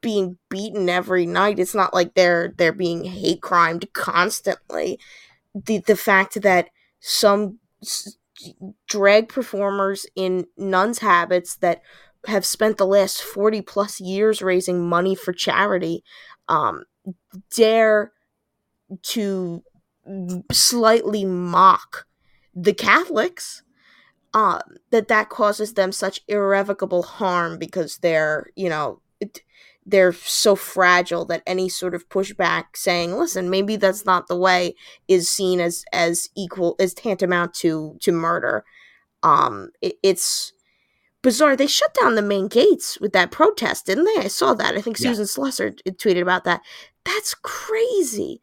[0.00, 1.58] being beaten every night.
[1.58, 4.98] It's not like they're they're being hate crimed constantly.
[5.54, 7.58] The the fact that some
[8.86, 11.82] drag performers in nuns habits that
[12.26, 16.04] have spent the last 40 plus years raising money for charity
[16.48, 16.84] um,
[17.54, 18.12] dare
[19.02, 19.62] to
[20.52, 22.06] slightly mock
[22.54, 23.62] the Catholics
[24.34, 24.60] um,
[24.90, 29.00] that that causes them such irrevocable harm because they're you know
[29.86, 34.74] they're so fragile that any sort of pushback saying listen maybe that's not the way
[35.08, 38.64] is seen as as equal as tantamount to to murder.
[39.22, 40.52] Um it, it's
[41.22, 41.56] bizarre.
[41.56, 44.22] They shut down the main gates with that protest didn't they?
[44.22, 44.74] I saw that.
[44.74, 45.12] I think yeah.
[45.12, 46.62] susan slusser tweeted about that.
[47.04, 48.42] That's crazy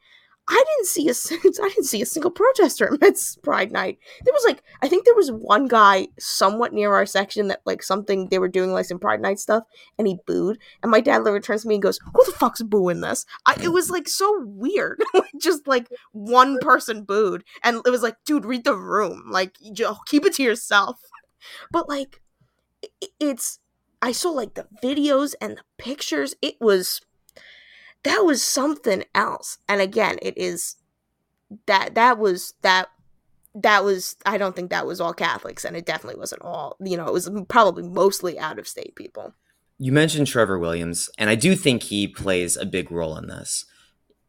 [0.50, 1.14] I didn't see a
[1.64, 4.00] I didn't see a single protester at Mets Pride Night.
[4.24, 7.84] There was like I think there was one guy somewhat near our section that like
[7.84, 9.64] something they were doing like some Pride Night stuff,
[9.98, 10.58] and he booed.
[10.82, 13.56] And my dad literally turns to me and goes, "Who the fuck's booing this?" I,
[13.62, 15.02] it was like so weird.
[15.42, 19.24] Just like one person booed, and it was like, dude, read the room.
[19.30, 21.00] Like, oh, keep it to yourself.
[21.72, 22.22] But like,
[23.20, 23.60] it's
[24.02, 26.36] I saw like the videos and the pictures.
[26.42, 27.02] It was
[28.04, 29.58] that was something else.
[29.68, 30.76] And again, it is
[31.66, 32.90] that that was that
[33.56, 36.98] that was I don't think that was all Catholics and it definitely wasn't all, you
[36.98, 39.34] know, it was probably mostly out of state people.
[39.80, 43.66] You mentioned Trevor Williams and I do think he plays a big role in this.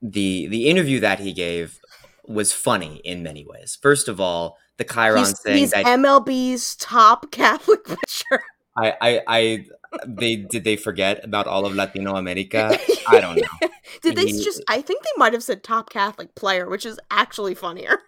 [0.01, 1.81] The the interview that he gave
[2.27, 3.77] was funny in many ways.
[3.81, 8.43] First of all, the Chiron he's, thing he's that MLB's top Catholic pitcher.
[8.79, 9.67] I, I, I,
[10.07, 12.79] they did they forget about all of Latino America?
[13.09, 13.69] I don't know.
[14.03, 14.63] did they he, just?
[14.69, 18.01] I think they might have said top Catholic player, which is actually funnier.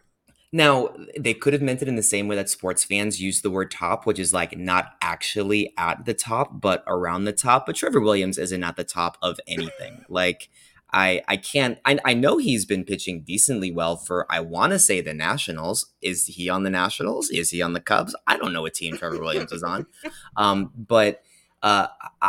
[0.52, 3.50] Now they could have meant it in the same way that sports fans use the
[3.50, 7.66] word top, which is like not actually at the top, but around the top.
[7.66, 10.04] But Trevor Williams isn't at the top of anything.
[10.08, 10.48] like
[10.92, 14.78] I I can't I, I know he's been pitching decently well for I want to
[14.78, 15.92] say the Nationals.
[16.02, 17.30] Is he on the Nationals?
[17.30, 18.14] Is he on the Cubs?
[18.26, 19.86] I don't know what team Trevor Williams is on.
[20.36, 21.22] Um, but
[21.62, 21.88] uh,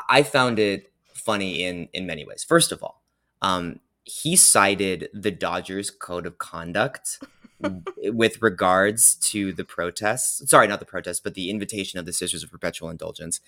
[0.10, 2.44] I found it funny in in many ways.
[2.44, 3.04] First of all,
[3.42, 7.20] um, he cited the Dodgers code of conduct
[8.04, 10.50] with regards to the protests.
[10.50, 13.40] Sorry, not the protests, but the invitation of the Sisters of Perpetual Indulgence.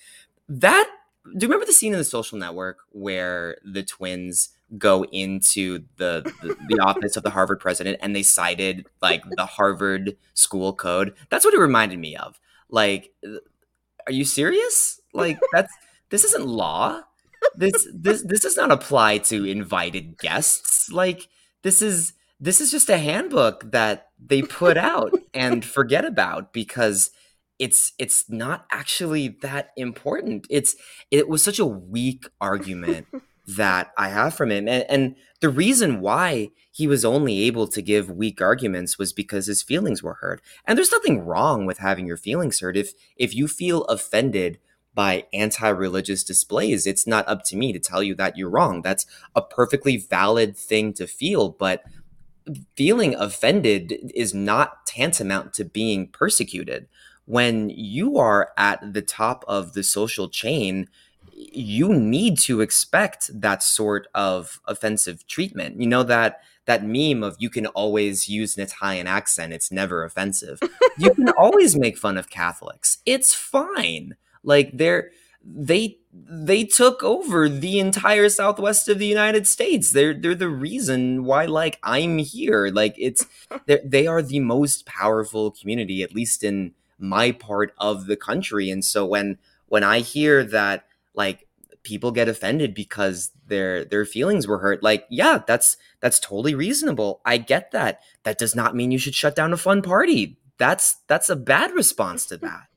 [0.48, 0.90] That
[1.26, 6.22] do you remember the scene in the social network where the twins go into the,
[6.42, 11.14] the, the office of the Harvard president and they cited like the Harvard school code.
[11.30, 12.40] That's what it reminded me of.
[12.70, 13.38] Like, uh,
[14.08, 15.00] are you serious?
[15.14, 15.74] Like that's
[16.10, 17.02] this isn't law.
[17.56, 20.90] This this this does not apply to invited guests.
[20.92, 21.28] Like
[21.62, 27.12] this is this is just a handbook that they put out and forget about because
[27.60, 30.48] it's it's not actually that important.
[30.50, 30.76] It's
[31.12, 33.08] it was such a weak argument
[33.46, 34.68] that I have from him.
[34.68, 39.48] And, and the reason why he was only able to give weak arguments was because
[39.48, 40.42] his feelings were hurt.
[40.66, 42.78] And there's nothing wrong with having your feelings hurt.
[42.78, 44.60] If if you feel offended
[44.96, 48.82] by anti-religious displays, it's not up to me to tell you that you're wrong.
[48.82, 51.84] That's a perfectly valid thing to feel, but
[52.76, 56.88] feeling offended is not tantamount to being persecuted.
[57.26, 60.90] When you are at the top of the social chain,
[61.56, 65.80] you need to expect that sort of offensive treatment.
[65.80, 70.04] You know that that meme of you can always use an Italian accent, it's never
[70.04, 70.60] offensive.
[70.98, 73.00] you can always make fun of Catholics.
[73.06, 74.16] It's fine.
[74.44, 75.12] Like they're
[75.46, 79.92] they they took over the entire southwest of the United States.
[79.92, 82.70] They're they're the reason why like I'm here.
[82.74, 83.26] Like it's
[83.66, 88.70] they are the most powerful community, at least in my part of the country.
[88.70, 89.38] And so when
[89.68, 91.48] when I hear that like
[91.84, 94.84] people get offended because their their feelings were hurt.
[94.84, 97.22] Like yeah that's that's totally reasonable.
[97.26, 98.02] I get that.
[98.24, 100.38] That does not mean you should shut down a fun party.
[100.58, 102.68] That's that's a bad response to that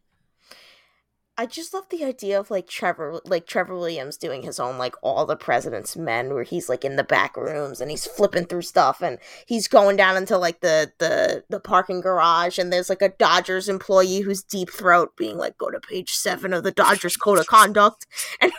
[1.39, 4.95] I just love the idea of like Trevor, like Trevor Williams doing his own like
[5.03, 8.63] all the president's men, where he's like in the back rooms and he's flipping through
[8.63, 13.03] stuff and he's going down into like the the the parking garage and there's like
[13.03, 17.19] a Dodgers employee who's deep throat being like, go to page seven of the Dodgers
[17.19, 18.07] code of conduct,
[18.41, 18.53] and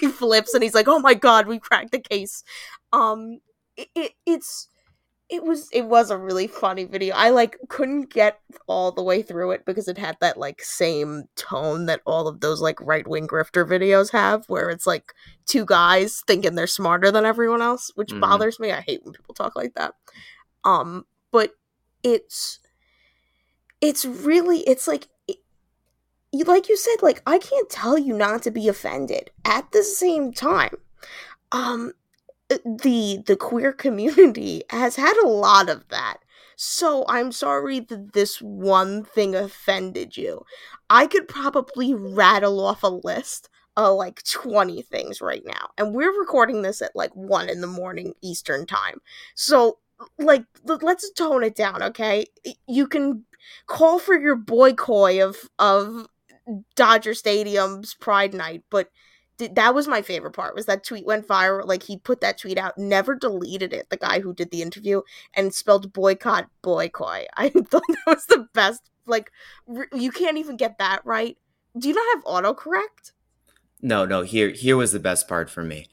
[0.00, 2.42] he flips and he's like, oh my god, we cracked the case.
[2.92, 3.40] Um,
[3.76, 4.68] it, it it's
[5.34, 7.14] it was it was a really funny video.
[7.14, 11.24] I like couldn't get all the way through it because it had that like same
[11.36, 15.12] tone that all of those like right wing grifter videos have, where it's like
[15.46, 18.20] two guys thinking they're smarter than everyone else, which mm-hmm.
[18.20, 18.70] bothers me.
[18.70, 19.94] I hate when people talk like that.
[20.64, 21.52] Um, but
[22.02, 22.60] it's
[23.80, 25.38] it's really it's like it,
[26.46, 29.30] like you said, like I can't tell you not to be offended.
[29.44, 30.76] At the same time,
[31.50, 31.92] um,
[32.64, 36.18] the the queer community has had a lot of that.
[36.56, 40.44] So I'm sorry that this one thing offended you.
[40.88, 45.70] I could probably rattle off a list of like 20 things right now.
[45.76, 49.00] And we're recording this at like 1 in the morning Eastern time.
[49.34, 49.78] So
[50.18, 52.26] like let's tone it down, okay?
[52.66, 53.24] You can
[53.66, 56.06] call for your boycott of of
[56.76, 58.90] Dodger Stadium's Pride Night, but
[59.38, 62.56] that was my favorite part was that tweet went viral like he put that tweet
[62.56, 65.02] out never deleted it the guy who did the interview
[65.34, 67.24] and spelled boycott boycott.
[67.36, 69.30] I thought that was the best like
[69.68, 71.36] r- you can't even get that right.
[71.76, 73.12] Do you not have autocorrect?
[73.82, 75.86] No no here here was the best part for me.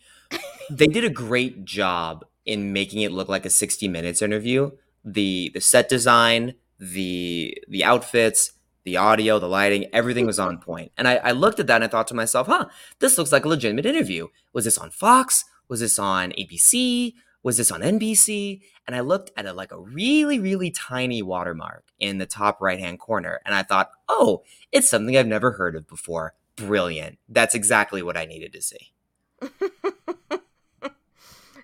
[0.70, 4.72] They did a great job in making it look like a 60 minutes interview.
[5.04, 10.92] The the set design the the outfits the audio, the lighting, everything was on point.
[10.98, 12.66] And I, I, looked at that and I thought to myself, huh,
[13.00, 14.28] this looks like a legitimate interview.
[14.54, 15.46] Was this on Fox?
[15.68, 17.14] Was this on ABC?
[17.44, 18.62] Was this on NBC?
[18.88, 22.80] And I looked at a, like a really, really tiny watermark in the top right
[22.80, 23.40] hand corner.
[23.46, 26.34] And I thought, oh, it's something I've never heard of before.
[26.56, 27.20] Brilliant.
[27.30, 28.94] That's exactly what I needed to see.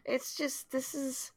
[0.06, 1.32] it's just, this is,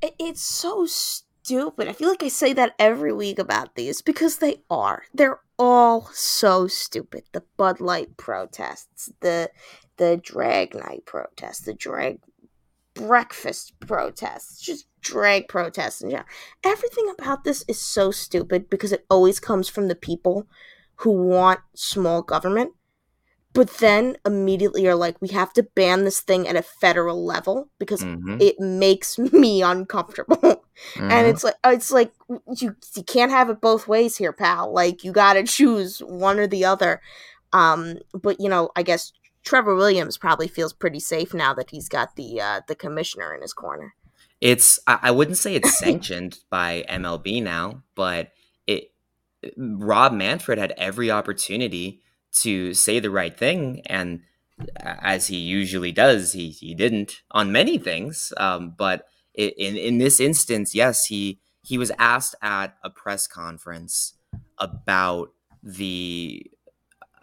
[0.00, 1.86] it, it's so stupid stupid.
[1.86, 5.04] I feel like I say that every week about these because they are.
[5.14, 7.22] They're all so stupid.
[7.32, 9.50] The Bud Light protests, the
[9.96, 12.18] the drag night protests, the drag
[12.94, 16.28] breakfast protests, just drag protests and general.
[16.64, 20.48] Everything about this is so stupid because it always comes from the people
[20.96, 22.72] who want small government
[23.56, 27.68] but then immediately are like we have to ban this thing at a federal level
[27.78, 28.36] because mm-hmm.
[28.40, 31.10] it makes me uncomfortable mm-hmm.
[31.10, 35.02] and it's like it's like you you can't have it both ways here pal like
[35.02, 37.00] you got to choose one or the other
[37.52, 41.88] um but you know i guess trevor williams probably feels pretty safe now that he's
[41.88, 43.94] got the uh the commissioner in his corner
[44.40, 48.32] it's i wouldn't say it's sanctioned by mlb now but
[48.66, 48.92] it
[49.56, 54.20] rob manfred had every opportunity to say the right thing and
[54.78, 60.18] as he usually does he, he didn't on many things um, but in in this
[60.18, 64.14] instance yes he he was asked at a press conference
[64.58, 65.30] about
[65.62, 66.50] the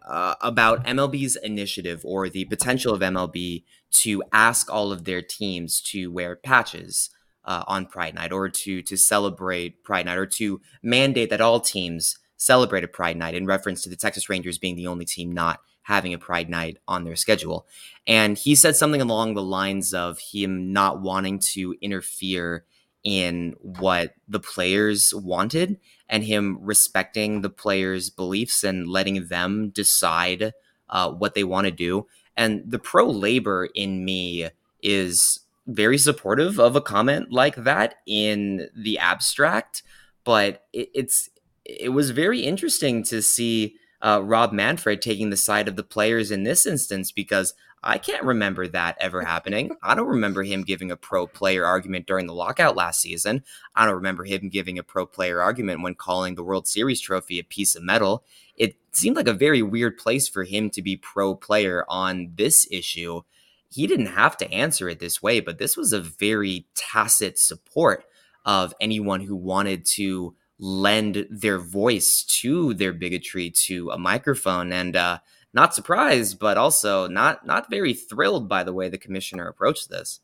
[0.06, 5.80] uh, about MLB's initiative or the potential of MLB to ask all of their teams
[5.82, 7.10] to wear patches
[7.46, 11.60] uh, on Pride Night or to to celebrate Pride Night or to mandate that all
[11.60, 15.60] teams celebrated Pride Night in reference to the Texas Rangers being the only team not
[15.84, 17.66] having a Pride Night on their schedule.
[18.08, 22.66] And he said something along the lines of him not wanting to interfere
[23.04, 25.78] in what the players wanted
[26.08, 30.54] and him respecting the players' beliefs and letting them decide
[30.90, 32.08] uh, what they want to do.
[32.38, 34.50] And the pro labor in me
[34.82, 39.84] is very supportive of a comment like that in the abstract,
[40.24, 41.30] but it, it's
[41.66, 46.30] it was very interesting to see uh, Rob Manfred taking the side of the players
[46.30, 49.76] in this instance because I can't remember that ever happening.
[49.82, 53.44] I don't remember him giving a pro player argument during the lockout last season.
[53.76, 57.40] I don't remember him giving a pro player argument when calling the World Series trophy
[57.40, 58.24] a piece of metal.
[58.56, 62.68] It seemed like a very weird place for him to be pro player on this
[62.72, 63.22] issue.
[63.70, 68.06] He didn't have to answer it this way, but this was a very tacit support
[68.46, 74.72] of anyone who wanted to lend their voice to their bigotry to a microphone.
[74.72, 75.20] And uh,
[75.54, 80.22] not surprised, but also not not very thrilled by the way the commissioner approached this.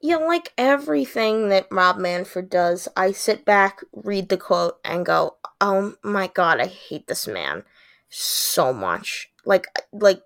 [0.00, 5.36] Yeah, like everything that Rob Manfred does, I sit back, read the quote, and go,
[5.60, 7.64] "Oh my god, I hate this man
[8.08, 10.22] so much." Like, like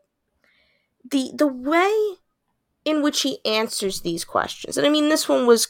[1.08, 2.16] the the way
[2.84, 5.66] in which he answers these questions, and I mean, this one was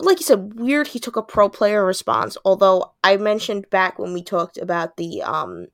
[0.00, 0.88] like you said, weird.
[0.88, 5.22] He took a pro player response, although I mentioned back when we talked about the
[5.22, 5.68] um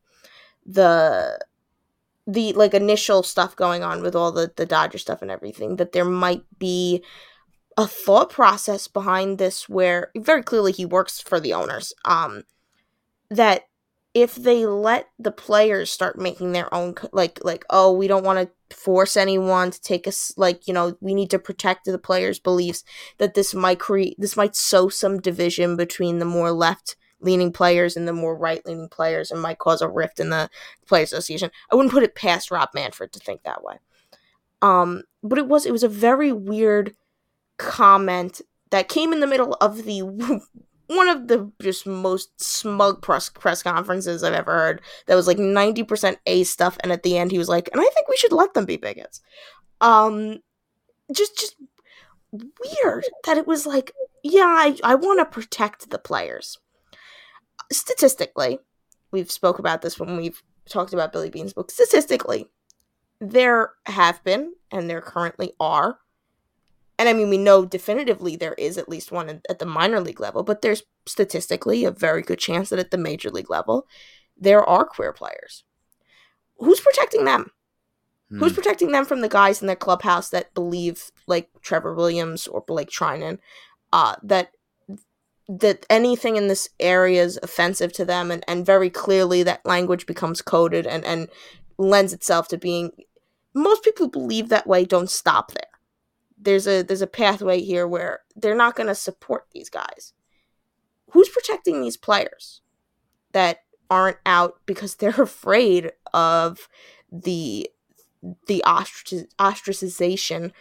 [0.64, 1.38] the
[2.26, 5.92] the like initial stuff going on with all the the Dodger stuff and everything that
[5.92, 7.02] there might be
[7.76, 12.44] a thought process behind this where very clearly he works for the owners um
[13.30, 13.62] that
[14.14, 18.38] if they let the players start making their own like like oh we don't want
[18.38, 22.38] to force anyone to take us like you know we need to protect the players
[22.38, 22.84] beliefs
[23.18, 27.96] that this might create this might sow some division between the more left leaning players
[27.96, 30.50] and the more right leaning players and might cause a rift in the
[30.86, 31.50] Players Association.
[31.70, 33.76] I wouldn't put it past Rob Manfred to think that way.
[34.60, 36.94] Um, but it was it was a very weird
[37.56, 40.02] comment that came in the middle of the
[40.96, 44.82] one of the just most smug press press conferences I've ever heard.
[45.06, 47.80] That was like ninety percent A stuff, and at the end he was like, "And
[47.80, 49.20] I think we should let them be bigots."
[49.80, 50.38] Um,
[51.12, 51.56] just just
[52.32, 56.58] weird that it was like, yeah, I I want to protect the players
[57.72, 58.58] statistically,
[59.10, 61.70] we've spoke about this when we've talked about Billy Bean's book.
[61.70, 62.46] Statistically,
[63.20, 65.98] there have been and there currently are,
[67.02, 70.20] and I mean we know definitively there is at least one at the minor league
[70.20, 73.88] level, but there's statistically a very good chance that at the major league level
[74.36, 75.64] there are queer players.
[76.58, 77.50] Who's protecting them?
[78.30, 78.38] Hmm.
[78.38, 82.60] Who's protecting them from the guys in their clubhouse that believe, like Trevor Williams or
[82.60, 83.38] Blake Treinen,
[83.92, 84.52] uh, that
[85.48, 90.06] that anything in this area is offensive to them and, and very clearly that language
[90.06, 91.28] becomes coded and, and
[91.78, 92.92] lends itself to being
[93.54, 95.71] most people who believe that way don't stop there
[96.42, 100.12] there's a there's a pathway here where they're not going to support these guys
[101.10, 102.60] who's protecting these players
[103.32, 106.68] that aren't out because they're afraid of
[107.10, 107.68] the
[108.46, 110.52] the ostracization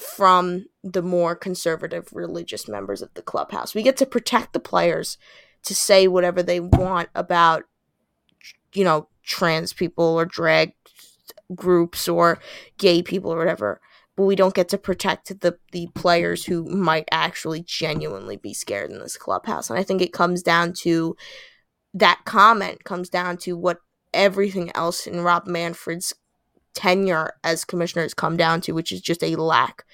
[0.00, 3.74] from the more conservative religious members of the clubhouse.
[3.74, 5.18] We get to protect the players
[5.62, 7.64] to say whatever they want about
[8.72, 10.74] you know trans people or drag
[11.54, 12.38] groups or
[12.78, 13.80] gay people or whatever
[14.16, 18.90] but we don't get to protect the the players who might actually genuinely be scared
[18.90, 21.16] in this clubhouse and i think it comes down to
[21.92, 23.78] that comment comes down to what
[24.12, 26.14] everything else in rob manfred's
[26.74, 29.84] tenure as commissioner has come down to, which is just a lack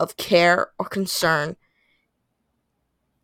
[0.00, 1.56] of care or concern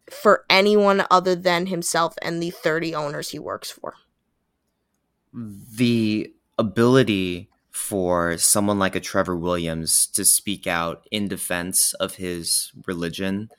[0.09, 3.95] for anyone other than himself and the 30 owners he works for.
[5.33, 7.49] The ability
[7.81, 13.51] for someone like a Trevor Williams to speak out in defense of his religion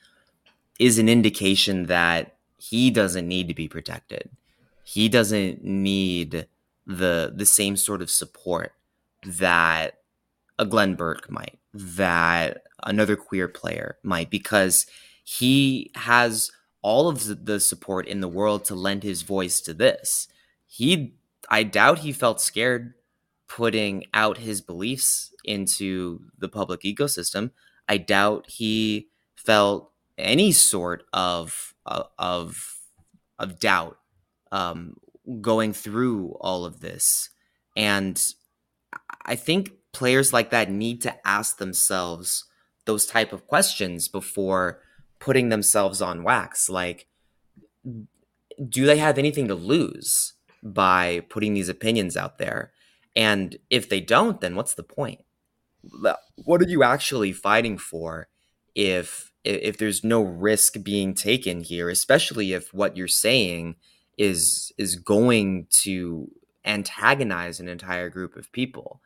[0.79, 4.29] is an indication that he doesn't need to be protected.
[4.83, 6.47] He doesn't need
[6.85, 8.73] the the same sort of support
[9.25, 9.99] that
[10.57, 14.85] a Glenn Burke might, that another queer player might, because
[15.23, 16.51] he has
[16.81, 20.27] all of the support in the world to lend his voice to this.
[20.67, 21.15] He,
[21.49, 22.93] I doubt he felt scared
[23.51, 27.51] putting out his beliefs into the public ecosystem.
[27.89, 32.77] I doubt he felt any sort of uh, of
[33.37, 33.97] of doubt
[34.53, 34.95] um,
[35.41, 37.29] going through all of this,
[37.75, 38.21] and
[39.25, 42.45] I think players like that need to ask themselves
[42.85, 44.79] those type of questions before
[45.19, 46.69] putting themselves on wax.
[46.69, 47.07] Like,
[47.83, 50.33] do they have anything to lose
[50.63, 52.71] by putting these opinions out there?
[53.15, 55.21] And if they don't, then what's the point?
[56.35, 58.27] What are you actually fighting for
[58.75, 63.75] if if there's no risk being taken here, especially if what you're saying
[64.17, 66.29] is is going to
[66.65, 69.01] antagonize an entire group of people.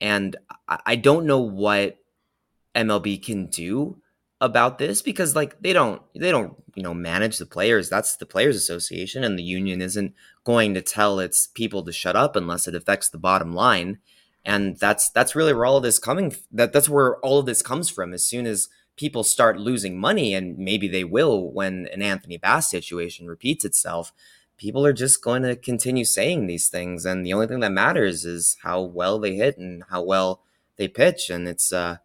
[0.00, 0.36] And
[0.68, 1.98] I, don't know what
[2.74, 4.00] MLB can do
[4.40, 8.24] about this because like they don't they don't you know manage the players that's the
[8.24, 10.14] players association and the union isn't
[10.50, 13.98] going to tell its people to shut up unless it affects the bottom line.
[14.44, 17.62] And that's that's really where all of this coming that that's where all of this
[17.62, 18.12] comes from.
[18.12, 22.70] As soon as people start losing money and maybe they will when an Anthony Bass
[22.70, 24.12] situation repeats itself
[24.60, 27.06] people are just going to continue saying these things.
[27.06, 30.42] And the only thing that matters is how well they hit and how well
[30.76, 31.30] they pitch.
[31.30, 31.96] And it's uh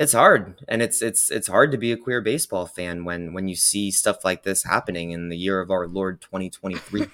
[0.00, 3.46] it's hard and it's it's it's hard to be a queer baseball fan when when
[3.46, 7.06] you see stuff like this happening in the year of our lord 2023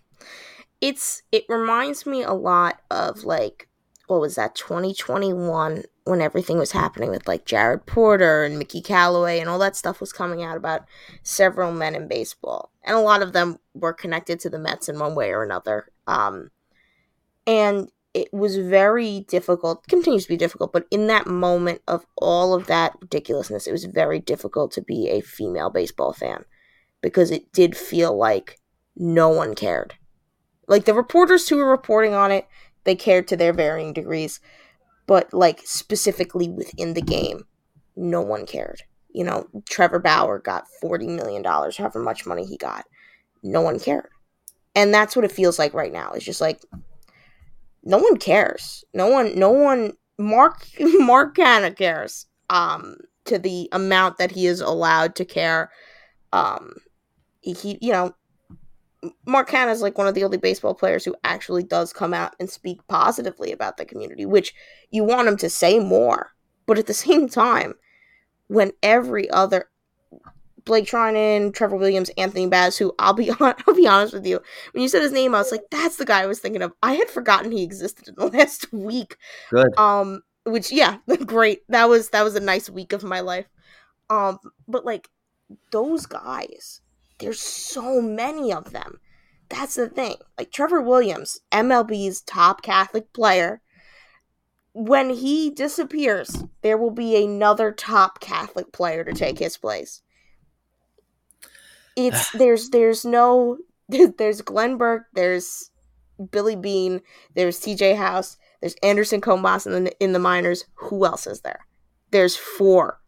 [0.82, 3.66] it's it reminds me a lot of like
[4.08, 9.38] what was that 2021 when everything was happening with like Jared Porter and Mickey Callaway
[9.38, 10.86] and all that stuff was coming out about
[11.22, 12.72] several men in baseball.
[12.82, 15.90] And a lot of them were connected to the Mets in one way or another.
[16.06, 16.50] Um,
[17.46, 22.54] and it was very difficult, continues to be difficult, but in that moment of all
[22.54, 26.44] of that ridiculousness, it was very difficult to be a female baseball fan
[27.00, 28.58] because it did feel like
[28.96, 29.94] no one cared.
[30.66, 32.46] Like the reporters who were reporting on it,
[32.84, 34.40] they cared to their varying degrees
[35.08, 37.44] but like specifically within the game,
[37.96, 38.82] no one cared.
[39.08, 42.84] You know, Trevor Bauer got $40 million, however much money he got.
[43.42, 44.10] No one cared.
[44.76, 46.12] And that's what it feels like right now.
[46.12, 46.60] It's just like
[47.82, 48.84] no one cares.
[48.94, 54.60] No one no one Mark Mark Canha cares um to the amount that he is
[54.60, 55.70] allowed to care.
[56.32, 56.74] Um
[57.40, 58.14] he you know
[59.26, 62.34] Mark Canha is like one of the only baseball players who actually does come out
[62.40, 64.54] and speak positively about the community, which
[64.90, 66.32] you want him to say more.
[66.66, 67.74] But at the same time,
[68.48, 69.70] when every other
[70.68, 74.40] Blake Treinen, Trevor Williams, Anthony Bass, who I'll be on, I'll be honest with you,
[74.72, 76.72] when you said his name, I was like, that's the guy I was thinking of.
[76.82, 79.16] I had forgotten he existed in the last week.
[79.50, 79.76] Good.
[79.76, 81.62] Um, which yeah, great.
[81.68, 83.46] That was that was a nice week of my life.
[84.08, 84.38] Um,
[84.68, 85.08] but like
[85.72, 86.80] those guys
[87.18, 89.00] there's so many of them.
[89.48, 90.16] That's the thing.
[90.36, 93.60] Like Trevor Williams, MLB's top Catholic player,
[94.72, 100.02] when he disappears, there will be another top Catholic player to take his place.
[101.98, 105.70] It's there's there's no there's Glenn Burke, there's
[106.30, 107.02] Billy Bean,
[107.34, 110.64] there's TJ House, there's Anderson Comas in the in the minors.
[110.74, 111.66] Who else is there?
[112.10, 113.00] There's four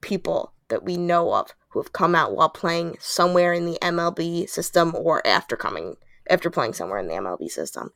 [0.00, 4.48] people that we know of who have come out while playing somewhere in the MLB
[4.48, 5.96] system or after coming
[6.30, 7.90] after playing somewhere in the MLB system.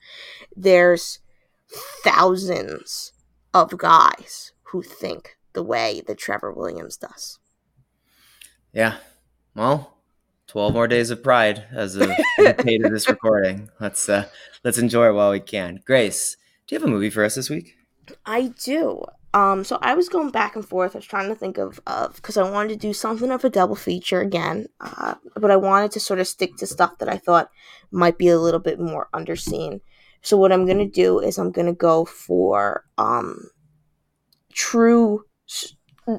[0.55, 1.19] There's
[2.03, 3.13] thousands
[3.53, 7.39] of guys who think the way that Trevor Williams does.
[8.73, 8.97] Yeah.
[9.55, 9.99] Well,
[10.53, 13.71] 12 more days of pride as of the date of this recording.
[13.81, 14.29] Let's uh
[14.63, 15.81] let's enjoy it while we can.
[15.87, 16.37] Grace,
[16.67, 17.75] do you have a movie for us this week?
[18.27, 19.03] I do.
[19.33, 20.95] Um, so I was going back and forth.
[20.95, 23.49] I was trying to think of of because I wanted to do something of a
[23.49, 27.17] double feature again, uh, but I wanted to sort of stick to stuff that I
[27.17, 27.49] thought
[27.91, 29.81] might be a little bit more underseen.
[30.21, 33.49] So what I'm gonna do is I'm gonna go for um,
[34.53, 35.25] true,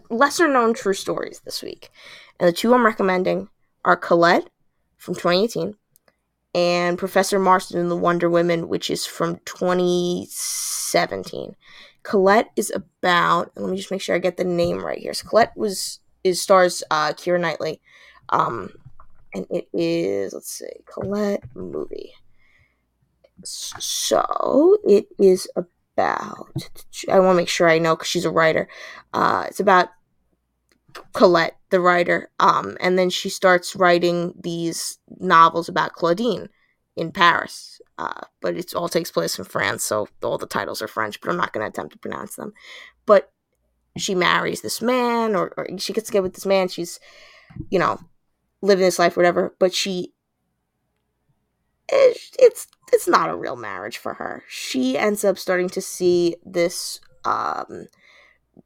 [0.09, 1.91] lesser known true stories this week,
[2.39, 3.49] and the two I'm recommending
[3.85, 4.49] are Colette
[4.97, 5.75] from 2018
[6.55, 11.55] and Professor Marston and the Wonder Women, which is from 2017.
[12.03, 13.51] Colette is about.
[13.55, 15.13] Let me just make sure I get the name right here.
[15.13, 17.81] So Colette was is stars uh, Keira Knightley,
[18.29, 18.69] um,
[19.33, 22.11] and it is let's see, Colette movie.
[23.43, 26.69] So it is about.
[27.11, 28.67] I want to make sure I know because she's a writer.
[29.13, 29.89] Uh, it's about
[31.13, 36.49] Colette, the writer, um, and then she starts writing these novels about Claudine
[36.95, 37.81] in Paris.
[37.97, 41.29] Uh, but it all takes place in France, so all the titles are French, but
[41.29, 42.53] I'm not going to attempt to pronounce them.
[43.05, 43.31] But
[43.97, 46.67] she marries this man, or, or she gets together with this man.
[46.67, 46.99] She's,
[47.69, 47.99] you know,
[48.61, 49.55] living this life, whatever.
[49.59, 50.13] But she,
[51.89, 54.43] it's, it's it's not a real marriage for her.
[54.47, 57.87] She ends up starting to see this um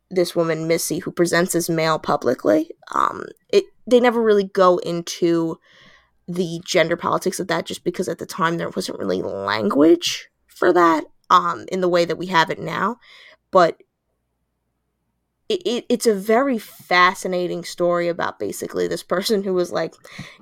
[0.10, 2.72] this woman Missy who presents as male publicly.
[2.94, 5.60] Um, it they never really go into
[6.28, 10.74] the gender politics of that just because at the time there wasn't really language for
[10.74, 12.98] that um in the way that we have it now
[13.50, 13.82] but
[15.48, 19.94] it, it, it's a very fascinating story about basically this person who was like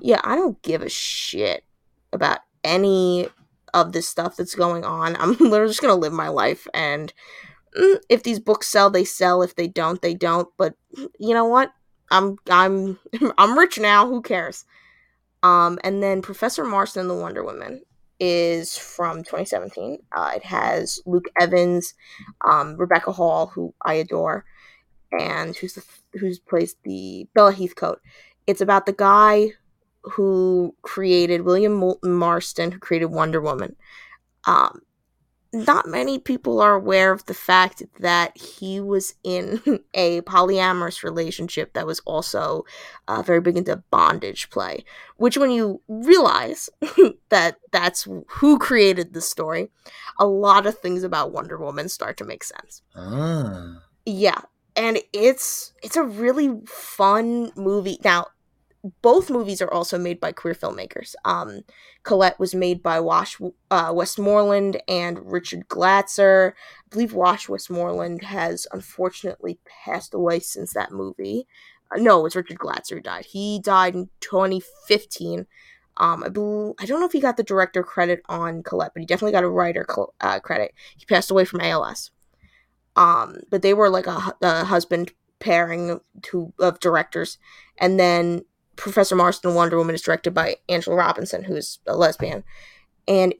[0.01, 1.63] yeah i don't give a shit
[2.11, 3.27] about any
[3.75, 5.15] of this stuff that's going on.
[5.17, 7.13] I'm literally just gonna live my life, and
[8.09, 9.41] if these books sell, they sell.
[9.41, 10.47] If they don't, they don't.
[10.57, 10.75] But
[11.19, 11.71] you know what?
[12.11, 12.99] I'm I'm
[13.37, 14.07] I'm rich now.
[14.07, 14.65] Who cares?
[15.43, 17.81] Um, and then Professor Marston and the Wonder Woman
[18.19, 19.99] is from 2017.
[20.15, 21.93] Uh, it has Luke Evans,
[22.45, 24.45] um, Rebecca Hall, who I adore,
[25.11, 25.83] and who's the,
[26.17, 28.01] who's plays the Bella Heathcote.
[28.47, 29.49] It's about the guy
[30.01, 33.75] who created William Moulton Marston, who created Wonder Woman.
[34.45, 34.81] Um,
[35.55, 39.61] not many people are aware of the fact that he was in
[39.93, 42.65] a polyamorous relationship that was also
[43.07, 44.83] uh, very big into bondage play.
[45.17, 46.69] Which, when you realize
[47.29, 49.69] that that's who created the story,
[50.19, 52.81] a lot of things about Wonder Woman start to make sense.
[52.95, 53.81] Ah.
[54.05, 54.41] Yeah,
[54.75, 57.97] and it's it's a really fun movie.
[58.03, 58.27] Now,
[59.01, 61.15] both movies are also made by queer filmmakers.
[61.25, 61.61] Um,
[62.03, 63.37] Colette was made by Wash
[63.71, 66.51] uh, Westmoreland and Richard Glatzer.
[66.51, 71.47] I believe Wash Westmoreland has unfortunately passed away since that movie.
[71.91, 73.25] Uh, no, it's Richard Glatzer who died.
[73.25, 75.47] He died in 2015.
[75.97, 79.05] Um, I I don't know if he got the director credit on Colette, but he
[79.05, 79.85] definitely got a writer
[80.19, 80.73] uh, credit.
[80.97, 82.11] He passed away from ALS.
[82.95, 87.37] Um, but they were like a, a husband pairing to of directors,
[87.77, 88.43] and then
[88.75, 92.43] Professor Marston Wonder Woman is directed by Angela Robinson, who's a lesbian.
[93.07, 93.33] And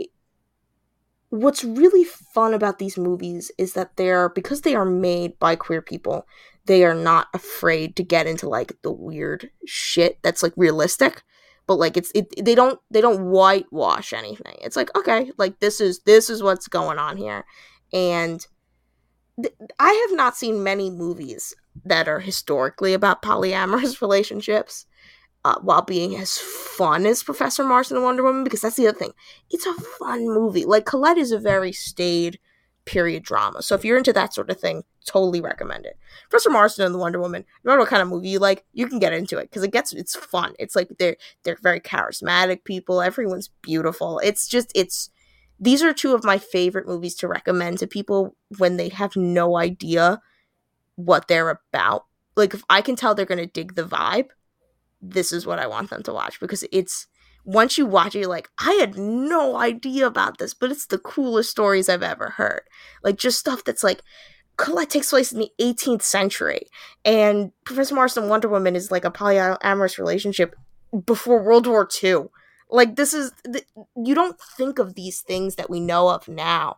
[1.29, 5.81] what's really fun about these movies is that they're because they are made by queer
[5.81, 6.27] people,
[6.65, 11.23] they are not afraid to get into like the weird shit that's like realistic.
[11.67, 14.55] But like it's it they don't they don't whitewash anything.
[14.61, 17.45] It's like, okay, like this is this is what's going on here.
[17.91, 18.45] And
[19.41, 24.85] th- I have not seen many movies that are historically about polyamorous relationships
[25.45, 28.97] uh, while being as fun as Professor Mars and Wonder Woman, because that's the other
[28.97, 29.13] thing.
[29.51, 30.65] It's a fun movie.
[30.65, 32.39] Like Colette is a very staid
[32.85, 33.61] period drama.
[33.61, 35.99] So if you're into that sort of thing, totally recommend it.
[36.31, 38.87] Professor Marston and the Wonder Woman, no matter what kind of movie you like, you
[38.87, 40.53] can get into it because it gets it's fun.
[40.57, 43.03] It's like they're they're very charismatic people.
[43.03, 44.17] Everyone's beautiful.
[44.23, 45.11] It's just it's
[45.59, 49.57] these are two of my favorite movies to recommend to people when they have no
[49.57, 50.21] idea
[50.95, 52.05] what they're about.
[52.35, 54.29] Like if I can tell they're gonna dig the vibe,
[55.09, 57.07] this is what I want them to watch because it's
[57.45, 60.97] once you watch it, you're like, I had no idea about this, but it's the
[60.97, 62.61] coolest stories I've ever heard.
[63.03, 64.01] Like just stuff that's like
[64.57, 66.67] Colette takes place in the 18th century,
[67.03, 70.55] and Professor Marston Wonder Woman is like a polyamorous relationship
[71.05, 72.25] before World War II.
[72.69, 73.31] Like this is
[73.95, 76.77] you don't think of these things that we know of now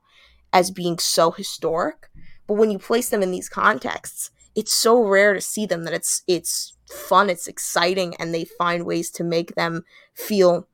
[0.51, 2.09] as being so historic,
[2.47, 5.93] but when you place them in these contexts, it's so rare to see them that
[5.93, 9.83] it's it's fun, it's exciting, and they find ways to make them
[10.13, 10.67] feel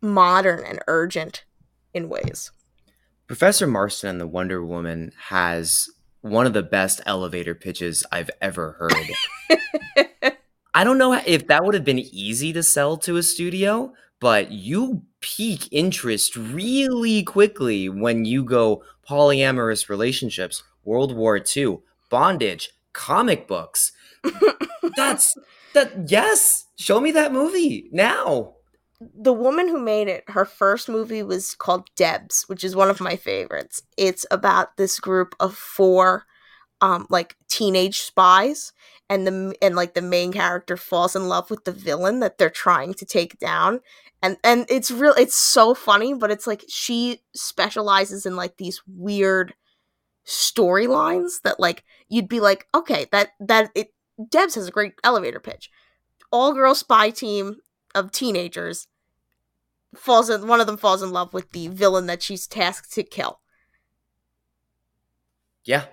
[0.00, 1.44] modern and urgent
[1.94, 2.52] in ways.
[3.26, 5.88] Professor Marston and the Wonder Woman has
[6.20, 10.32] one of the best elevator pitches I've ever heard.
[10.74, 14.52] I don't know if that would have been easy to sell to a studio, but
[14.52, 21.78] you peak interest really quickly when you go polyamorous relationships, World War II,
[22.10, 23.92] bondage, comic books.
[24.96, 25.34] That's
[25.74, 28.54] that yes, show me that movie now.
[29.00, 33.00] The woman who made it, her first movie was called Debs, which is one of
[33.00, 33.82] my favorites.
[33.96, 36.24] It's about this group of four
[36.80, 38.72] um like teenage spies
[39.10, 42.50] and the and like the main character falls in love with the villain that they're
[42.50, 43.80] trying to take down
[44.22, 48.80] and and it's real it's so funny but it's like she specializes in like these
[48.86, 49.54] weird
[50.26, 53.92] storylines that like you'd be like okay that that it
[54.30, 55.70] Debs has a great elevator pitch.
[56.30, 57.56] All girl spy team
[57.94, 58.88] of teenagers
[59.94, 63.02] falls in one of them falls in love with the villain that she's tasked to
[63.02, 63.40] kill.
[65.64, 65.84] Yeah.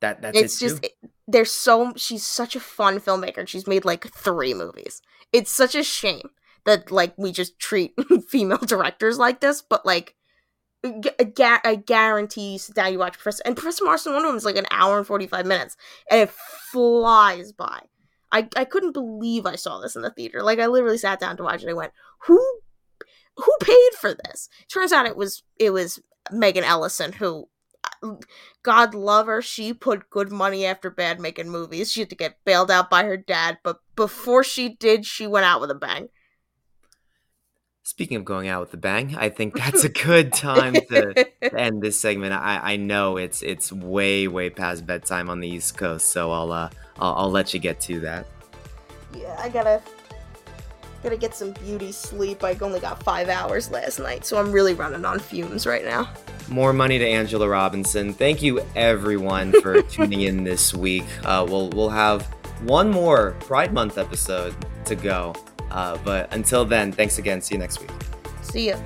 [0.00, 0.92] That that's it's it just it,
[1.28, 3.46] there's so she's such a fun filmmaker.
[3.46, 5.02] She's made like 3 movies.
[5.32, 6.30] It's such a shame
[6.64, 7.94] that like we just treat
[8.28, 10.16] female directors like this, but like
[10.82, 14.56] I guarantee you sit down, you watch Professor, and Professor Marston Wonder Woman is like
[14.56, 15.76] an hour and 45 minutes,
[16.10, 17.80] and it flies by.
[18.32, 20.42] I, I couldn't believe I saw this in the theater.
[20.42, 21.68] Like, I literally sat down to watch it.
[21.68, 21.92] I went,
[22.26, 22.38] who
[23.36, 24.48] who paid for this?
[24.72, 26.00] Turns out it was it was
[26.30, 27.48] Megan Ellison who
[28.02, 28.14] uh,
[28.62, 31.92] God love her, she put good money after bad making movies.
[31.92, 35.46] She had to get bailed out by her dad, but before she did, she went
[35.46, 36.08] out with a bang.
[37.90, 41.26] Speaking of going out with a bang, I think that's a good time to
[41.58, 42.32] end this segment.
[42.32, 46.52] I, I know it's it's way way past bedtime on the East Coast, so I'll
[46.52, 46.70] uh
[47.00, 48.28] I'll, I'll let you get to that.
[49.12, 49.82] Yeah, I gotta
[51.02, 52.44] Gotta get some beauty sleep.
[52.44, 56.10] I only got five hours last night, so I'm really running on fumes right now.
[56.48, 58.12] More money to Angela Robinson.
[58.12, 61.04] Thank you everyone for tuning in this week.
[61.24, 62.26] Uh, we'll we'll have
[62.62, 65.34] one more Pride Month episode to go.
[65.70, 67.40] Uh, but until then, thanks again.
[67.40, 67.90] See you next week.
[68.42, 68.78] See ya.